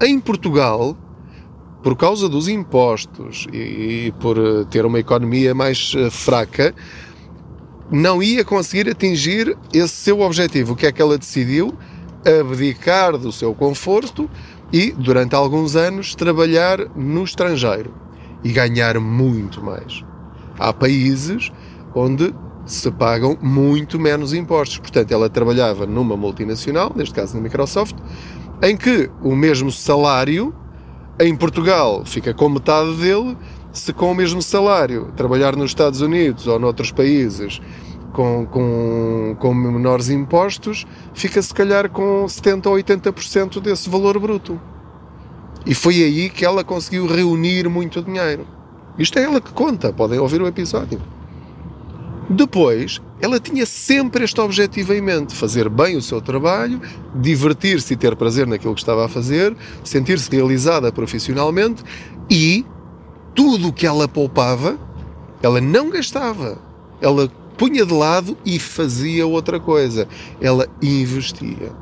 em 0.00 0.20
Portugal, 0.20 0.96
por 1.82 1.96
causa 1.96 2.28
dos 2.28 2.48
impostos 2.48 3.46
e, 3.52 4.06
e 4.08 4.14
por 4.20 4.36
eh, 4.36 4.64
ter 4.70 4.84
uma 4.84 4.98
economia 4.98 5.54
mais 5.54 5.94
uh, 5.94 6.10
fraca, 6.10 6.74
não 7.90 8.22
ia 8.22 8.44
conseguir 8.44 8.90
atingir 8.90 9.56
esse 9.72 9.94
seu 9.94 10.20
objetivo. 10.20 10.72
O 10.72 10.76
que 10.76 10.86
é 10.86 10.92
que 10.92 11.00
ela 11.00 11.16
decidiu? 11.16 11.72
Abdicar 12.40 13.16
do 13.16 13.30
seu 13.30 13.54
conforto 13.54 14.28
e, 14.72 14.90
durante 14.90 15.36
alguns 15.36 15.76
anos, 15.76 16.14
trabalhar 16.16 16.78
no 16.96 17.22
estrangeiro 17.22 17.94
e 18.42 18.50
ganhar 18.50 18.98
muito 18.98 19.62
mais. 19.62 20.04
Há 20.58 20.72
países 20.72 21.52
onde 21.94 22.34
se 22.66 22.90
pagam 22.90 23.38
muito 23.40 23.98
menos 23.98 24.34
impostos. 24.34 24.78
Portanto, 24.78 25.12
ela 25.12 25.30
trabalhava 25.30 25.86
numa 25.86 26.16
multinacional, 26.16 26.92
neste 26.94 27.14
caso 27.14 27.36
na 27.36 27.40
Microsoft, 27.40 27.94
em 28.62 28.76
que 28.76 29.10
o 29.22 29.34
mesmo 29.34 29.70
salário 29.70 30.54
em 31.18 31.34
Portugal 31.34 32.04
fica 32.04 32.34
com 32.34 32.48
metade 32.48 32.94
dele, 32.96 33.36
se 33.72 33.92
com 33.92 34.10
o 34.10 34.14
mesmo 34.14 34.40
salário 34.40 35.12
trabalhar 35.16 35.54
nos 35.56 35.70
Estados 35.70 36.00
Unidos 36.00 36.46
ou 36.46 36.58
noutros 36.58 36.90
países 36.90 37.60
com, 38.12 38.46
com, 38.46 39.36
com 39.38 39.54
menores 39.54 40.08
impostos, 40.08 40.86
fica 41.12 41.40
se 41.42 41.52
calhar 41.52 41.90
com 41.90 42.24
70% 42.24 42.66
ou 42.66 42.74
80% 42.76 43.60
desse 43.60 43.90
valor 43.90 44.18
bruto. 44.18 44.58
E 45.66 45.74
foi 45.74 46.02
aí 46.02 46.30
que 46.30 46.44
ela 46.44 46.64
conseguiu 46.64 47.06
reunir 47.06 47.68
muito 47.68 48.00
dinheiro. 48.00 48.46
Isto 48.98 49.18
é 49.18 49.24
ela 49.24 49.40
que 49.40 49.52
conta, 49.52 49.92
podem 49.92 50.18
ouvir 50.18 50.40
o 50.40 50.46
episódio. 50.46 51.15
Depois, 52.28 53.00
ela 53.20 53.38
tinha 53.38 53.64
sempre 53.64 54.24
este 54.24 54.40
objetivo 54.40 54.92
em 54.92 55.00
mente: 55.00 55.34
fazer 55.34 55.68
bem 55.68 55.96
o 55.96 56.02
seu 56.02 56.20
trabalho, 56.20 56.80
divertir-se 57.14 57.94
e 57.94 57.96
ter 57.96 58.16
prazer 58.16 58.46
naquilo 58.46 58.74
que 58.74 58.80
estava 58.80 59.04
a 59.04 59.08
fazer, 59.08 59.56
sentir-se 59.84 60.30
realizada 60.30 60.90
profissionalmente 60.90 61.84
e 62.30 62.64
tudo 63.34 63.68
o 63.68 63.72
que 63.72 63.86
ela 63.86 64.08
poupava, 64.08 64.78
ela 65.42 65.60
não 65.60 65.90
gastava. 65.90 66.58
Ela 67.00 67.28
punha 67.56 67.84
de 67.84 67.92
lado 67.92 68.36
e 68.44 68.58
fazia 68.58 69.26
outra 69.26 69.60
coisa. 69.60 70.08
Ela 70.40 70.66
investia. 70.82 71.72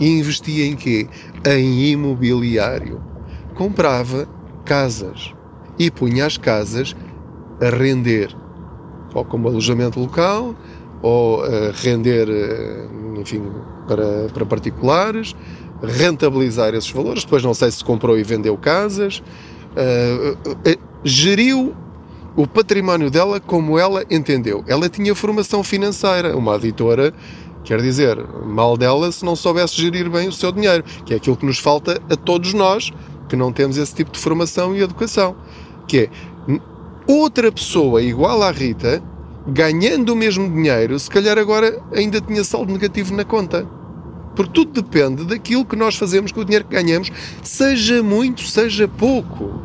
Investia 0.00 0.66
em 0.66 0.74
quê? 0.74 1.06
Em 1.46 1.90
imobiliário. 1.90 3.00
Comprava 3.54 4.28
casas 4.64 5.34
e 5.78 5.90
punha 5.90 6.26
as 6.26 6.36
casas 6.36 6.96
a 7.60 7.68
render, 7.68 8.34
ou 9.14 9.24
como 9.24 9.48
alojamento 9.48 10.00
local, 10.00 10.54
ou 11.02 11.42
a 11.42 11.72
render, 11.74 12.28
eh, 12.30 12.86
enfim, 13.20 13.42
para, 13.86 14.28
para 14.32 14.46
particulares, 14.46 15.34
rentabilizar 15.82 16.74
esses 16.74 16.90
valores. 16.90 17.24
Depois 17.24 17.42
não 17.42 17.54
sei 17.54 17.70
se 17.70 17.84
comprou 17.84 18.16
e 18.18 18.22
vendeu 18.22 18.56
casas. 18.56 19.22
Uh, 19.72 20.78
geriu 21.02 21.74
o 22.36 22.46
património 22.46 23.10
dela 23.10 23.40
como 23.40 23.78
ela 23.78 24.04
entendeu. 24.10 24.64
Ela 24.66 24.88
tinha 24.88 25.14
formação 25.14 25.62
financeira, 25.62 26.36
uma 26.36 26.56
editora, 26.56 27.12
quer 27.64 27.80
dizer, 27.80 28.18
mal 28.44 28.76
dela 28.76 29.10
se 29.10 29.24
não 29.24 29.36
soubesse 29.36 29.76
gerir 29.80 30.08
bem 30.10 30.28
o 30.28 30.32
seu 30.32 30.52
dinheiro, 30.52 30.84
que 31.04 31.14
é 31.14 31.16
aquilo 31.16 31.36
que 31.36 31.46
nos 31.46 31.58
falta 31.58 32.00
a 32.10 32.16
todos 32.16 32.54
nós, 32.54 32.92
porque 33.20 33.36
não 33.36 33.52
temos 33.52 33.76
esse 33.76 33.94
tipo 33.94 34.10
de 34.10 34.18
formação 34.18 34.74
e 34.74 34.82
educação. 34.82 35.36
Que 35.86 35.98
é 35.98 36.10
outra 37.06 37.50
pessoa 37.50 38.02
igual 38.02 38.42
à 38.42 38.50
Rita, 38.50 39.02
ganhando 39.46 40.12
o 40.12 40.16
mesmo 40.16 40.48
dinheiro, 40.48 40.98
se 40.98 41.10
calhar 41.10 41.38
agora 41.38 41.82
ainda 41.94 42.20
tinha 42.20 42.44
saldo 42.44 42.72
negativo 42.72 43.14
na 43.14 43.24
conta. 43.24 43.66
Porque 44.34 44.52
tudo 44.52 44.80
depende 44.82 45.24
daquilo 45.24 45.64
que 45.64 45.76
nós 45.76 45.96
fazemos 45.96 46.32
com 46.32 46.40
o 46.40 46.44
dinheiro 46.44 46.64
que 46.64 46.74
ganhamos, 46.74 47.10
seja 47.42 48.02
muito, 48.02 48.42
seja 48.42 48.88
pouco. 48.88 49.60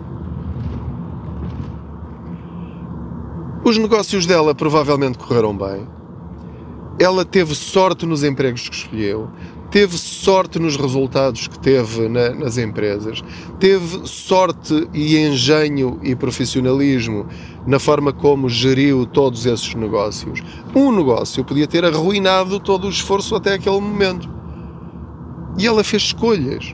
Os 3.64 3.78
negócios 3.78 4.26
dela 4.26 4.54
provavelmente 4.54 5.18
correram 5.18 5.58
bem. 5.58 5.88
Ela 7.00 7.24
teve 7.24 7.54
sorte 7.54 8.06
nos 8.06 8.24
empregos 8.24 8.68
que 8.68 8.76
escolheu, 8.76 9.30
teve 9.70 9.98
sorte 9.98 10.60
nos 10.60 10.76
resultados 10.76 11.48
que 11.48 11.60
teve 11.60 12.08
na, 12.08 12.30
nas 12.30 12.58
empresas, 12.58 13.24
teve 13.60 14.08
sorte 14.08 14.88
e 14.94 15.18
engenho 15.18 16.00
e 16.04 16.16
profissionalismo 16.16 17.26
na 17.66 17.80
forma 17.80 18.14
como 18.14 18.50
geriu 18.50 19.06
todos 19.06 19.46
esses 19.46 19.74
negócios. 19.76 20.42
Um 20.76 20.92
negócio 20.92 21.44
podia 21.44 21.68
ter 21.68 21.84
arruinado 21.84 22.60
todo 22.60 22.88
o 22.88 22.90
esforço 22.90 23.36
até 23.36 23.56
aquele 23.56 23.80
momento. 23.80 24.30
E 25.58 25.68
ela 25.68 25.84
fez 25.84 26.04
escolhas. 26.04 26.74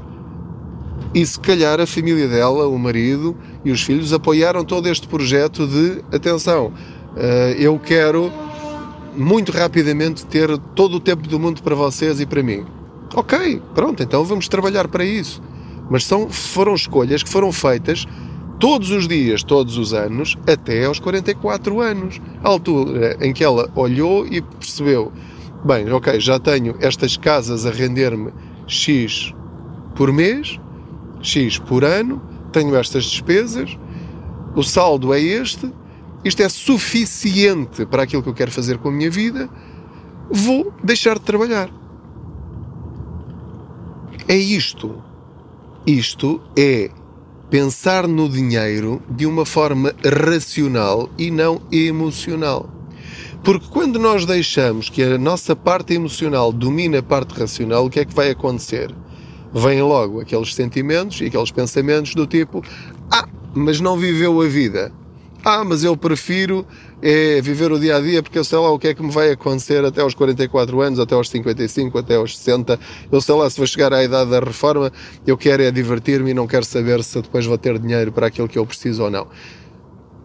E 1.13 1.25
se 1.25 1.39
calhar 1.39 1.79
a 1.79 1.85
família 1.85 2.27
dela, 2.27 2.67
o 2.67 2.77
marido 2.77 3.35
e 3.63 3.71
os 3.71 3.81
filhos 3.81 4.13
apoiaram 4.13 4.63
todo 4.63 4.87
este 4.87 5.07
projeto 5.07 5.67
de 5.67 6.03
atenção, 6.11 6.73
eh, 7.15 7.55
eu 7.59 7.79
quero 7.79 8.31
muito 9.15 9.51
rapidamente 9.51 10.25
ter 10.25 10.57
todo 10.75 10.95
o 10.97 10.99
tempo 10.99 11.27
do 11.27 11.39
mundo 11.39 11.61
para 11.61 11.75
vocês 11.75 12.19
e 12.19 12.25
para 12.25 12.41
mim. 12.41 12.65
Ok, 13.15 13.61
pronto, 13.75 14.01
então 14.01 14.23
vamos 14.23 14.47
trabalhar 14.47 14.87
para 14.87 15.05
isso. 15.05 15.41
Mas 15.89 16.05
são, 16.05 16.29
foram 16.29 16.73
escolhas 16.73 17.21
que 17.21 17.29
foram 17.29 17.51
feitas 17.51 18.07
todos 18.59 18.89
os 18.89 19.07
dias, 19.07 19.43
todos 19.43 19.77
os 19.77 19.93
anos, 19.93 20.37
até 20.47 20.85
aos 20.85 20.99
44 20.99 21.79
anos. 21.79 22.19
A 22.43 22.47
altura 22.47 23.17
em 23.21 23.31
que 23.31 23.43
ela 23.43 23.69
olhou 23.75 24.25
e 24.25 24.41
percebeu: 24.41 25.11
bem, 25.63 25.91
ok, 25.91 26.19
já 26.19 26.39
tenho 26.39 26.75
estas 26.79 27.15
casas 27.15 27.65
a 27.65 27.69
render-me 27.71 28.31
X 28.65 29.33
por 29.95 30.11
mês, 30.11 30.59
X 31.21 31.59
por 31.59 31.83
ano, 31.83 32.21
tenho 32.51 32.75
estas 32.75 33.05
despesas, 33.05 33.77
o 34.55 34.63
saldo 34.63 35.13
é 35.13 35.21
este, 35.21 35.71
isto 36.23 36.41
é 36.41 36.49
suficiente 36.49 37.85
para 37.85 38.03
aquilo 38.03 38.23
que 38.23 38.29
eu 38.29 38.33
quero 38.33 38.51
fazer 38.51 38.77
com 38.79 38.89
a 38.89 38.91
minha 38.91 39.11
vida, 39.11 39.49
vou 40.31 40.73
deixar 40.83 41.19
de 41.19 41.25
trabalhar. 41.25 41.69
É 44.27 44.35
isto. 44.35 45.03
Isto 45.85 46.41
é 46.57 46.89
pensar 47.49 48.07
no 48.07 48.29
dinheiro 48.29 49.01
de 49.09 49.25
uma 49.25 49.45
forma 49.45 49.93
racional 50.03 51.09
e 51.17 51.29
não 51.29 51.61
emocional. 51.71 52.69
Porque 53.43 53.67
quando 53.69 53.99
nós 53.99 54.25
deixamos 54.25 54.89
que 54.89 55.03
a 55.03 55.17
nossa 55.17 55.53
parte 55.55 55.93
emocional 55.93 56.53
domine 56.53 56.97
a 56.97 57.03
parte 57.03 57.37
racional, 57.37 57.85
o 57.85 57.89
que 57.89 57.99
é 57.99 58.05
que 58.05 58.15
vai 58.15 58.31
acontecer? 58.31 58.95
Vêm 59.53 59.81
logo 59.81 60.21
aqueles 60.21 60.55
sentimentos 60.55 61.19
e 61.19 61.25
aqueles 61.25 61.51
pensamentos 61.51 62.15
do 62.15 62.25
tipo: 62.25 62.63
Ah, 63.11 63.27
mas 63.53 63.81
não 63.81 63.97
viveu 63.97 64.41
a 64.41 64.47
vida. 64.47 64.91
Ah, 65.45 65.61
mas 65.65 65.83
eu 65.83 65.97
prefiro 65.97 66.65
é, 67.01 67.41
viver 67.41 67.69
o 67.69 67.77
dia 67.77 67.97
a 67.97 67.99
dia 67.99 68.23
porque 68.23 68.39
eu 68.39 68.45
sei 68.45 68.57
lá 68.57 68.71
o 68.71 68.79
que 68.79 68.87
é 68.87 68.93
que 68.93 69.03
me 69.03 69.11
vai 69.11 69.29
acontecer 69.31 69.83
até 69.83 69.99
aos 69.99 70.13
44 70.13 70.79
anos, 70.79 70.99
até 70.99 71.15
aos 71.15 71.29
55, 71.29 71.97
até 71.97 72.15
aos 72.15 72.37
60. 72.37 72.79
Eu 73.11 73.19
sei 73.19 73.35
lá 73.35 73.49
se 73.49 73.57
vou 73.57 73.67
chegar 73.67 73.91
à 73.91 74.01
idade 74.01 74.31
da 74.31 74.39
reforma, 74.39 74.89
eu 75.27 75.37
quero 75.37 75.61
é 75.61 75.69
divertir-me 75.69 76.31
e 76.31 76.33
não 76.33 76.47
quero 76.47 76.63
saber 76.63 77.03
se 77.03 77.21
depois 77.21 77.45
vou 77.45 77.57
ter 77.57 77.77
dinheiro 77.77 78.09
para 78.13 78.27
aquilo 78.27 78.47
que 78.47 78.57
eu 78.57 78.65
preciso 78.65 79.03
ou 79.03 79.11
não. 79.11 79.27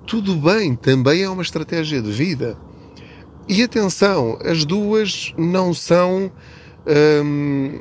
Tudo 0.07 0.37
bem, 0.37 0.77
também 0.77 1.23
é 1.23 1.29
uma 1.29 1.43
estratégia 1.43 2.01
de 2.01 2.13
vida. 2.13 2.57
E 3.49 3.61
atenção, 3.65 4.39
as 4.45 4.65
duas 4.65 5.35
não 5.37 5.75
são. 5.75 6.31
Hum, 7.25 7.81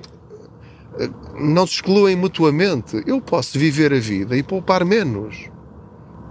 não 1.39 1.67
se 1.67 1.75
excluem 1.75 2.15
mutuamente. 2.15 3.03
Eu 3.05 3.21
posso 3.21 3.59
viver 3.59 3.93
a 3.93 3.99
vida 3.99 4.35
e 4.35 4.41
poupar 4.41 4.83
menos 4.83 5.51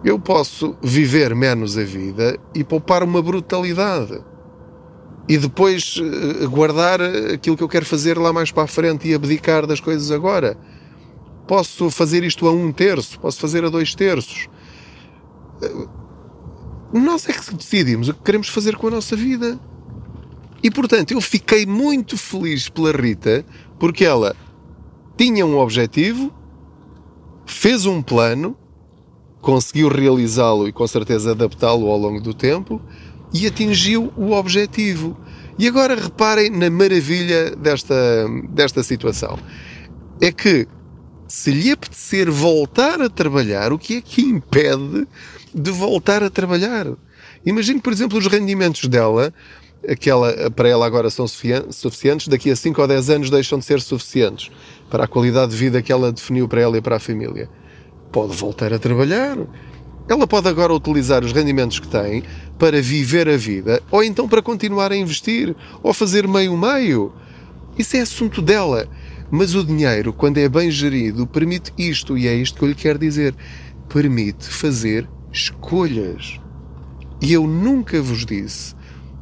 eu 0.07 0.21
posso 0.21 0.77
viver 0.81 1.35
menos 1.35 1.77
a 1.77 1.83
vida 1.83 2.39
e 2.55 2.63
poupar 2.63 3.03
uma 3.03 3.21
brutalidade. 3.21 4.23
E 5.29 5.37
depois 5.37 6.01
eh, 6.01 6.47
guardar 6.47 7.01
aquilo 7.03 7.57
que 7.57 7.65
eu 7.65 7.69
quero 7.69 7.85
fazer 7.85 8.17
lá 8.17 8.33
mais 8.33 8.53
para 8.53 8.63
a 8.63 8.67
frente 8.69 9.09
e 9.09 9.15
abdicar 9.15 9.67
das 9.67 9.81
coisas 9.81 10.13
agora. 10.13 10.57
Posso 11.49 11.91
fazer 11.91 12.23
isto 12.23 12.47
a 12.47 12.53
um 12.53 12.71
terço, 12.73 13.19
posso 13.19 13.41
fazer 13.41 13.65
a 13.65 13.69
dois 13.69 13.97
terços. 13.97 14.49
Eh, 15.61 15.89
nós 16.93 17.29
é 17.29 17.33
que 17.33 17.55
decidimos 17.57 18.09
o 18.09 18.15
que 18.15 18.23
queremos 18.23 18.49
fazer 18.49 18.77
com 18.77 18.87
a 18.87 18.91
nossa 18.91 19.17
vida. 19.17 19.59
E 20.63 20.71
portanto, 20.71 21.11
eu 21.11 21.21
fiquei 21.21 21.67
muito 21.67 22.17
feliz 22.17 22.69
pela 22.69 22.93
Rita, 22.93 23.45
porque 23.77 24.05
ela 24.05 24.37
tinha 25.17 25.45
um 25.45 25.59
objetivo, 25.59 26.33
fez 27.45 27.87
um 27.87 28.01
plano 28.01 28.57
conseguiu 29.47 29.87
realizá-lo 29.87 30.67
e 30.67 30.73
com 30.73 30.85
certeza 30.89 31.31
adaptá-lo 31.31 31.89
ao 31.89 31.97
longo 31.97 32.21
do 32.21 32.35
tempo 32.35 32.83
e 33.33 33.47
atingiu 33.47 34.13
o 34.17 34.33
objetivo. 34.33 35.17
E 35.57 35.69
agora 35.69 35.95
reparem 35.95 36.51
na 36.51 36.69
maravilha 36.69 37.55
desta, 37.55 37.95
desta 38.51 38.83
situação. 38.83 39.39
É 40.21 40.33
que 40.33 40.67
se 41.29 41.53
lhe 41.53 41.71
apetecer 41.71 42.29
voltar 42.29 43.01
a 43.01 43.09
trabalhar, 43.09 43.73
o 43.73 43.79
que 43.79 43.99
é 43.99 44.01
que 44.01 44.21
impede 44.21 45.07
de 45.55 45.71
voltar 45.71 46.25
a 46.25 46.31
trabalhar? 46.31 46.89
Imagine, 47.45 47.81
por 47.81 47.93
exemplo, 47.93 48.19
os 48.19 48.27
rendimentos 48.27 48.89
dela, 48.89 49.33
aquela, 49.89 50.51
para 50.51 50.69
ela 50.69 50.85
agora 50.85 51.09
são 51.09 51.29
suficientes, 51.29 52.27
daqui 52.27 52.51
a 52.51 52.57
5 52.57 52.83
ou 52.83 52.89
10 52.89 53.11
anos 53.11 53.31
deixam 53.31 53.61
de 53.61 53.65
ser 53.65 53.81
suficientes 53.81 54.51
para 54.91 55.05
a 55.05 55.07
qualidade 55.07 55.53
de 55.53 55.57
vida 55.57 55.81
que 55.81 55.93
ela 55.93 56.11
definiu 56.11 56.49
para 56.49 56.63
ela 56.63 56.77
e 56.77 56.81
para 56.81 56.97
a 56.97 57.01
família 57.01 57.49
pode 58.13 58.35
voltar 58.37 58.73
a 58.73 58.79
trabalhar. 58.79 59.37
Ela 60.09 60.27
pode 60.27 60.49
agora 60.49 60.73
utilizar 60.73 61.25
os 61.25 61.33
rendimentos 61.33 61.81
que 61.81 61.89
tem 61.89 62.23
para 62.59 62.81
viver 62.81 63.29
a 63.29 63.37
vida, 63.37 63.83
ou 63.91 64.03
então 64.05 64.29
para 64.29 64.41
continuar 64.41 64.93
a 64.93 64.97
investir, 64.97 65.55
ou 65.83 65.93
fazer 65.93 66.29
meio-meio. 66.29 67.13
Isso 67.77 67.97
é 67.97 68.01
assunto 68.01 68.41
dela. 68.41 68.89
Mas 69.31 69.55
o 69.55 69.65
dinheiro, 69.65 70.13
quando 70.13 70.39
é 70.39 70.49
bem 70.49 70.71
gerido, 70.71 71.27
permite 71.27 71.73
isto, 71.77 72.17
e 72.17 72.29
é 72.29 72.35
isto 72.35 72.59
que 72.59 72.65
eu 72.65 72.69
lhe 72.69 72.75
quero 72.75 72.99
dizer: 72.99 73.35
permite 73.89 74.47
fazer 74.49 75.09
escolhas. 75.33 76.41
E 77.21 77.33
eu 77.33 77.47
nunca 77.47 78.01
vos 78.01 78.25
disse, 78.25 78.75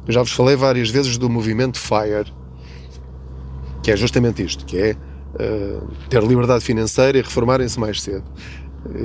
já 0.07 0.21
vos 0.21 0.31
falei 0.31 0.55
várias 0.55 0.89
vezes 0.89 1.17
do 1.17 1.29
movimento 1.29 1.79
FIRE, 1.79 2.31
que 3.81 3.89
é 3.89 3.97
justamente 3.97 4.43
isto, 4.43 4.65
que 4.65 4.77
é 4.77 4.91
uh, 4.93 5.87
ter 6.09 6.21
liberdade 6.21 6.63
financeira 6.63 7.17
e 7.17 7.21
reformarem-se 7.21 7.79
mais 7.79 8.01
cedo 8.01 8.25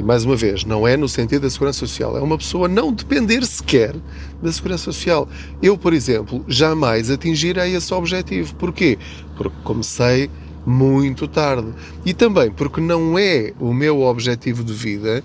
mais 0.05 0.25
uma 0.25 0.37
vez, 0.37 0.65
não 0.65 0.87
é 0.87 0.97
no 0.97 1.09
sentido 1.09 1.43
da 1.43 1.51
segurança 1.51 1.81
social, 1.81 2.17
é 2.17 2.21
uma 2.21 2.37
pessoa 2.37 2.69
não 2.69 2.93
depender 2.93 3.45
sequer 3.45 3.95
da 4.43 4.53
segurança 4.53 4.85
social. 4.85 5.29
Eu, 5.63 5.77
por 5.79 5.93
exemplo, 5.93 6.45
jamais 6.47 7.11
atingirei 7.11 7.75
esse 7.75 7.93
objetivo. 7.95 8.55
Porquê? 8.57 8.99
Porque 9.37 9.57
comecei 9.65 10.31
muito 10.67 11.27
tarde. 11.27 11.69
E 12.05 12.13
também 12.13 12.51
porque 12.51 12.81
não 12.81 13.19
é 13.19 13.53
o 13.59 13.73
meu 13.73 14.03
objetivo 14.03 14.63
de 14.63 14.73
vida 14.73 15.25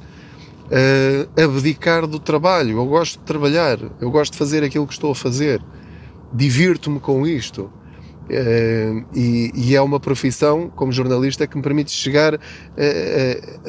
uh, 0.66 1.42
abdicar 1.42 2.08
do 2.08 2.20
trabalho. 2.20 2.78
Eu 2.78 2.86
gosto 2.86 3.20
de 3.20 3.26
trabalhar, 3.26 3.80
eu 4.00 4.10
gosto 4.10 4.34
de 4.34 4.38
fazer 4.38 4.64
aquilo 4.64 4.88
que 4.88 4.94
estou 4.94 5.12
a 5.12 5.16
fazer. 5.16 5.62
Divirto-me 6.34 7.00
com 7.00 7.26
isto. 7.26 7.70
Uh, 8.26 9.06
e, 9.14 9.52
e, 9.54 9.76
é 9.76 9.82
uma 9.82 10.00
profissão, 10.00 10.72
como 10.76 10.92
jornalista, 10.92 11.46
que 11.46 11.56
me 11.56 11.62
permite 11.62 11.92
chegar 11.92 12.34
a, 12.36 12.40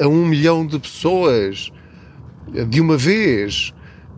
a, 0.01 0.05
a, 0.05 0.07
um 0.07 0.25
milhão 0.25 0.65
de 0.65 0.79
pessoas 0.79 1.71
de 2.67 2.81
uma 2.81 2.97
vez, 2.97 3.73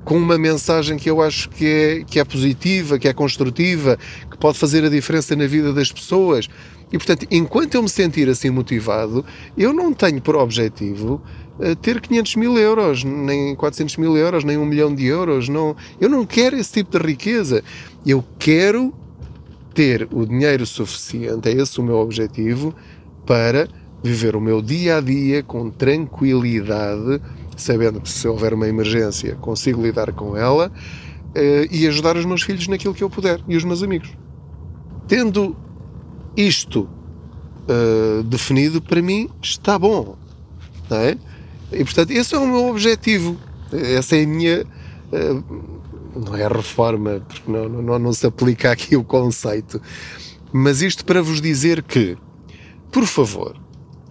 com 0.05 0.17
uma 0.17 0.37
mensagem 0.37 0.97
que 0.97 1.09
eu 1.09 1.21
acho 1.21 1.49
que 1.49 1.65
é, 1.65 2.03
que 2.05 2.19
é 2.19 2.23
positiva, 2.23 2.97
que 2.97 3.07
é 3.07 3.13
construtiva, 3.13 3.97
que 4.31 4.37
pode 4.37 4.57
fazer 4.57 4.85
a 4.85 4.89
diferença 4.89 5.35
na 5.35 5.45
vida 5.45 5.73
das 5.73 5.91
pessoas. 5.91 6.47
E, 6.91 6.97
portanto, 6.97 7.27
enquanto 7.29 7.75
eu 7.75 7.83
me 7.83 7.89
sentir 7.89 8.29
assim 8.29 8.49
motivado, 8.49 9.25
eu 9.57 9.73
não 9.73 9.93
tenho 9.93 10.21
por 10.21 10.35
objetivo 10.37 11.21
ter 11.81 11.99
500 11.99 12.35
mil 12.37 12.57
euros, 12.57 13.03
nem 13.03 13.53
400 13.55 13.97
mil 13.97 14.15
euros, 14.15 14.43
nem 14.43 14.57
um 14.57 14.65
milhão 14.65 14.93
de 14.93 15.05
euros. 15.05 15.49
Não, 15.49 15.75
eu 15.99 16.09
não 16.09 16.25
quero 16.25 16.57
esse 16.57 16.71
tipo 16.71 16.97
de 16.97 17.05
riqueza. 17.05 17.63
Eu 18.05 18.23
quero 18.37 18.93
ter 19.73 20.07
o 20.11 20.25
dinheiro 20.25 20.65
suficiente, 20.65 21.49
é 21.49 21.51
esse 21.53 21.79
o 21.79 21.83
meu 21.83 21.97
objetivo, 21.97 22.73
para 23.25 23.67
viver 24.03 24.35
o 24.35 24.41
meu 24.41 24.61
dia 24.61 24.97
a 24.97 25.01
dia 25.01 25.43
com 25.43 25.69
tranquilidade, 25.69 27.21
sabendo 27.55 28.01
que 28.01 28.09
se 28.09 28.27
houver 28.27 28.53
uma 28.53 28.67
emergência 28.67 29.35
consigo 29.35 29.81
lidar 29.81 30.13
com 30.13 30.35
ela 30.35 30.71
eh, 31.35 31.67
e 31.69 31.87
ajudar 31.87 32.15
os 32.17 32.25
meus 32.25 32.41
filhos 32.41 32.67
naquilo 32.67 32.93
que 32.93 33.03
eu 33.03 33.09
puder 33.09 33.39
e 33.47 33.55
os 33.55 33.63
meus 33.63 33.83
amigos. 33.83 34.09
Tendo 35.07 35.55
isto 36.35 36.87
uh, 37.67 38.23
definido, 38.23 38.81
para 38.81 39.01
mim 39.01 39.29
está 39.41 39.77
bom. 39.77 40.15
Não 40.89 40.97
é? 40.97 41.17
E 41.71 41.83
portanto, 41.83 42.11
esse 42.11 42.33
é 42.33 42.37
o 42.37 42.47
meu 42.47 42.67
objetivo. 42.67 43.37
Essa 43.71 44.15
é 44.15 44.23
a 44.23 44.27
minha. 44.27 44.65
Uh, 45.11 45.78
não 46.19 46.35
é 46.35 46.47
reforma, 46.47 47.21
porque 47.27 47.51
não, 47.51 47.69
não, 47.69 47.99
não 47.99 48.13
se 48.13 48.25
aplica 48.25 48.71
aqui 48.71 48.95
o 48.95 49.03
conceito. 49.03 49.81
Mas 50.51 50.81
isto 50.81 51.05
para 51.05 51.21
vos 51.21 51.41
dizer 51.41 51.83
que, 51.83 52.17
por 52.91 53.05
favor, 53.05 53.55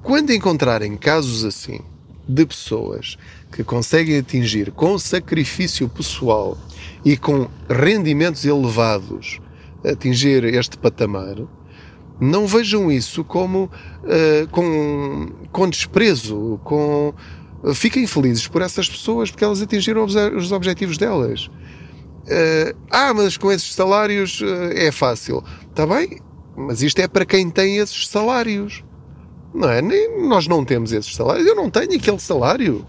quando 0.03 0.33
encontrarem 0.33 0.97
casos 0.97 1.45
assim 1.45 1.81
de 2.29 2.47
pessoas 2.47 3.17
que 3.53 3.65
conseguem 3.65 4.19
atingir 4.19 4.71
com 4.73 4.99
sacrifício 4.99 5.89
pessoal 5.89 6.57
e 7.05 7.17
com 7.17 7.49
rendimentos 7.69 8.45
elevados 8.45 9.41
atingir 9.85 10.45
este 10.45 10.77
patamar, 10.77 11.37
não 12.21 12.47
vejam 12.47 12.91
isso 12.91 13.25
como 13.25 13.65
uh, 13.65 14.49
com, 14.51 15.29
com 15.51 15.69
desprezo, 15.69 16.61
com 16.65 17.15
fiquem 17.75 18.07
felizes 18.07 18.47
por 18.47 18.63
essas 18.63 18.89
pessoas 18.89 19.31
porque 19.31 19.45
elas 19.45 19.63
atingiram 19.63 20.05
os 20.05 20.53
objetivos 20.53 20.97
delas. 20.97 21.51
Uh, 22.29 22.77
ah, 22.91 23.15
mas 23.15 23.39
com 23.39 23.51
esses 23.51 23.75
salários 23.75 24.41
uh, 24.43 24.71
é 24.75 24.93
fácil. 24.93 25.43
Está 25.71 25.87
bem, 25.87 26.21
mas 26.55 26.83
isto 26.83 26.99
é 26.99 27.09
para 27.09 27.25
quem 27.25 27.51
tem 27.51 27.79
esses 27.79 28.07
salários. 28.07 28.85
Não 29.55 29.71
é? 29.71 29.81
Nem, 29.81 30.29
nós 30.29 30.47
não 30.47 30.65
temos 30.65 30.93
esses 30.93 31.15
salários. 31.15 31.47
Eu 31.47 31.57
não 31.57 31.71
tenho 31.71 31.95
aquele 31.95 32.19
salário. 32.19 32.87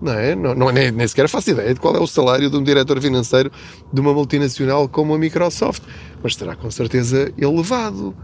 Não 0.00 0.12
é? 0.12 0.34
Não, 0.34 0.54
não, 0.54 0.70
nem, 0.70 0.92
nem 0.92 1.08
sequer 1.08 1.28
faço 1.28 1.50
ideia 1.50 1.74
de 1.74 1.80
qual 1.80 1.96
é 1.96 2.00
o 2.00 2.06
salário 2.06 2.48
de 2.48 2.56
um 2.56 2.62
diretor 2.62 3.00
financeiro 3.00 3.50
de 3.92 4.00
uma 4.00 4.14
multinacional 4.14 4.88
como 4.88 5.14
a 5.14 5.18
Microsoft. 5.18 5.82
Mas 6.22 6.36
será 6.36 6.54
com 6.54 6.70
certeza 6.70 7.32
elevado. 7.36 8.14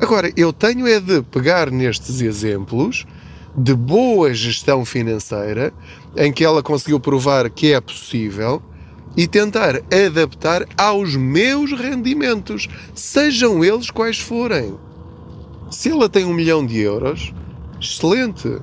Agora, 0.00 0.32
eu 0.36 0.52
tenho 0.52 0.86
é 0.86 1.00
de 1.00 1.22
pegar 1.22 1.70
nestes 1.70 2.20
exemplos 2.20 3.06
de 3.56 3.74
boa 3.74 4.32
gestão 4.32 4.84
financeira, 4.84 5.72
em 6.16 6.32
que 6.32 6.44
ela 6.44 6.62
conseguiu 6.62 6.98
provar 6.98 7.48
que 7.50 7.72
é 7.72 7.80
possível, 7.80 8.62
e 9.16 9.26
tentar 9.26 9.82
adaptar 9.92 10.66
aos 10.76 11.16
meus 11.16 11.72
rendimentos, 11.72 12.68
sejam 12.94 13.64
eles 13.64 13.90
quais 13.90 14.18
forem. 14.18 14.74
Se 15.70 15.90
ela 15.90 16.08
tem 16.08 16.24
um 16.24 16.34
milhão 16.34 16.64
de 16.64 16.78
euros, 16.78 17.32
excelente. 17.80 18.58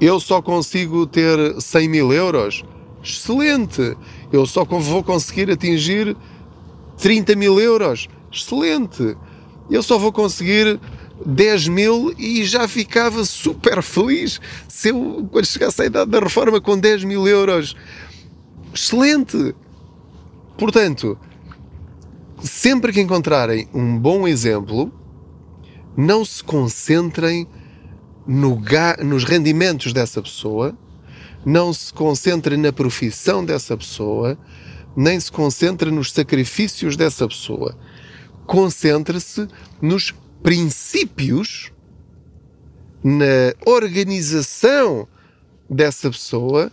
Eu 0.00 0.18
só 0.18 0.42
consigo 0.42 1.06
ter 1.06 1.60
100 1.60 1.88
mil 1.88 2.12
euros, 2.12 2.64
excelente. 3.02 3.96
Eu 4.32 4.46
só 4.46 4.64
vou 4.64 5.02
conseguir 5.02 5.50
atingir 5.50 6.16
30 6.98 7.36
mil 7.36 7.60
euros, 7.60 8.08
excelente. 8.32 9.16
Eu 9.70 9.82
só 9.82 9.98
vou 9.98 10.12
conseguir 10.12 10.80
10 11.24 11.68
mil 11.68 12.14
e 12.18 12.44
já 12.44 12.66
ficava 12.66 13.24
super 13.24 13.82
feliz 13.82 14.40
se 14.68 14.88
eu, 14.88 15.28
quando 15.30 15.46
chegasse 15.46 15.82
à 15.82 15.86
idade 15.86 16.10
da 16.10 16.18
reforma, 16.18 16.60
com 16.60 16.76
10 16.78 17.04
mil 17.04 17.26
euros. 17.28 17.76
Excelente! 18.74 19.54
Portanto, 20.56 21.18
sempre 22.42 22.92
que 22.92 23.00
encontrarem 23.00 23.68
um 23.74 23.98
bom 23.98 24.26
exemplo, 24.26 24.92
não 25.96 26.24
se 26.24 26.42
concentrem 26.42 27.46
no 28.26 28.60
nos 29.04 29.24
rendimentos 29.24 29.92
dessa 29.92 30.22
pessoa, 30.22 30.76
não 31.44 31.72
se 31.72 31.92
concentrem 31.92 32.58
na 32.58 32.72
profissão 32.72 33.44
dessa 33.44 33.76
pessoa, 33.76 34.38
nem 34.96 35.18
se 35.18 35.30
concentrem 35.30 35.92
nos 35.92 36.12
sacrifícios 36.12 36.96
dessa 36.96 37.26
pessoa. 37.26 37.76
Concentre-se 38.46 39.48
nos 39.80 40.14
princípios 40.42 41.72
na 43.02 43.54
organização 43.66 45.08
dessa 45.68 46.10
pessoa, 46.10 46.70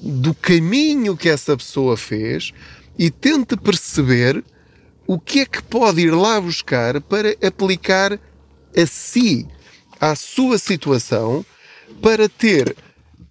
do 0.00 0.34
caminho 0.34 1.16
que 1.16 1.28
essa 1.28 1.56
pessoa 1.56 1.96
fez 1.96 2.52
e 2.98 3.10
tente 3.10 3.56
perceber 3.56 4.44
o 5.06 5.18
que 5.18 5.40
é 5.40 5.46
que 5.46 5.62
pode 5.62 6.00
ir 6.02 6.10
lá 6.10 6.40
buscar 6.40 7.00
para 7.00 7.36
aplicar 7.46 8.18
a 8.76 8.86
si, 8.86 9.46
à 10.00 10.14
sua 10.14 10.58
situação, 10.58 11.44
para 12.02 12.28
ter 12.28 12.76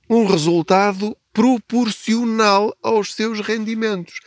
um 0.10 0.25
resultado 0.25 1.15
proporcional 1.34 2.75
aos 2.82 3.13
seus 3.13 3.41
rendimentos. 3.41 4.19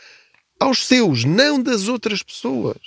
Aos 0.59 0.85
seus, 0.85 1.23
não 1.23 1.61
das 1.61 1.87
outras 1.87 2.21
pessoas. 2.21 2.77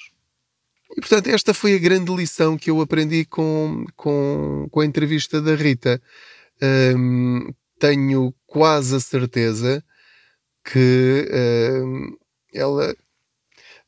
E, 0.97 1.01
portanto, 1.01 1.27
esta 1.29 1.55
foi 1.55 1.75
a 1.75 1.79
grande 1.79 2.15
lição 2.15 2.57
que 2.57 2.71
eu 2.71 2.81
aprendi 2.81 3.25
com, 3.25 3.87
com, 3.97 4.69
com 4.71 4.81
a 4.81 4.87
entrevista 4.87 5.41
da 5.41 5.55
Rita. 5.55 6.01
Tenho 7.79 8.33
quase 8.53 8.97
a 8.97 9.01
certeza 9.01 9.83
que 10.62 11.27
um, 11.83 12.15
ela 12.53 12.95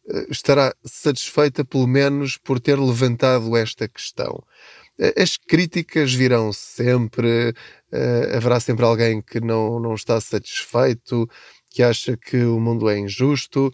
eh, 0.09 0.27
estará 0.31 0.75
satisfeita, 0.83 1.67
pelo 1.67 1.87
menos, 1.87 2.39
por 2.39 2.59
ter 2.59 2.79
levantado 2.79 3.55
esta 3.59 3.87
questão. 3.87 4.43
As 5.21 5.37
críticas 5.37 6.15
virão 6.15 6.51
sempre, 6.53 7.51
uh, 7.93 8.37
haverá 8.37 8.59
sempre 8.61 8.85
alguém 8.85 9.21
que 9.21 9.41
não, 9.41 9.79
não 9.81 9.95
está 9.95 10.21
satisfeito, 10.21 11.29
que 11.69 11.83
acha 11.83 12.17
que 12.17 12.45
o 12.45 12.59
mundo 12.61 12.89
é 12.89 12.97
injusto, 12.99 13.71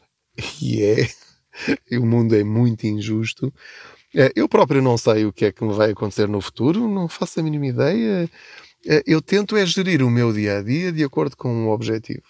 e 0.61 0.83
é 0.83 1.09
o 1.99 2.07
mundo 2.07 2.35
é 2.35 2.43
muito 2.43 2.85
injusto. 2.87 3.53
Eh, 4.15 4.33
eu 4.35 4.49
próprio 4.49 4.83
não 4.83 4.99
sei 4.99 5.25
o 5.25 5.33
que 5.33 5.47
é 5.47 5.53
que 5.53 5.65
me 5.65 5.73
vai 5.73 5.91
acontecer 5.93 6.29
no 6.29 6.41
futuro, 6.41 6.89
não 6.89 7.09
faço 7.09 7.41
a 7.41 7.43
mínima 7.43 7.67
ideia. 7.67 8.29
Eh, 8.87 9.03
eu 9.07 9.21
tento 9.21 9.57
é 9.57 9.65
gerir 9.67 10.03
o 10.03 10.11
meu 10.11 10.33
dia 10.33 10.59
a 10.59 10.63
dia 10.63 10.93
de 10.93 11.05
acordo 11.05 11.37
com 11.37 11.49
um 11.49 11.69
objetivo. 11.69 12.23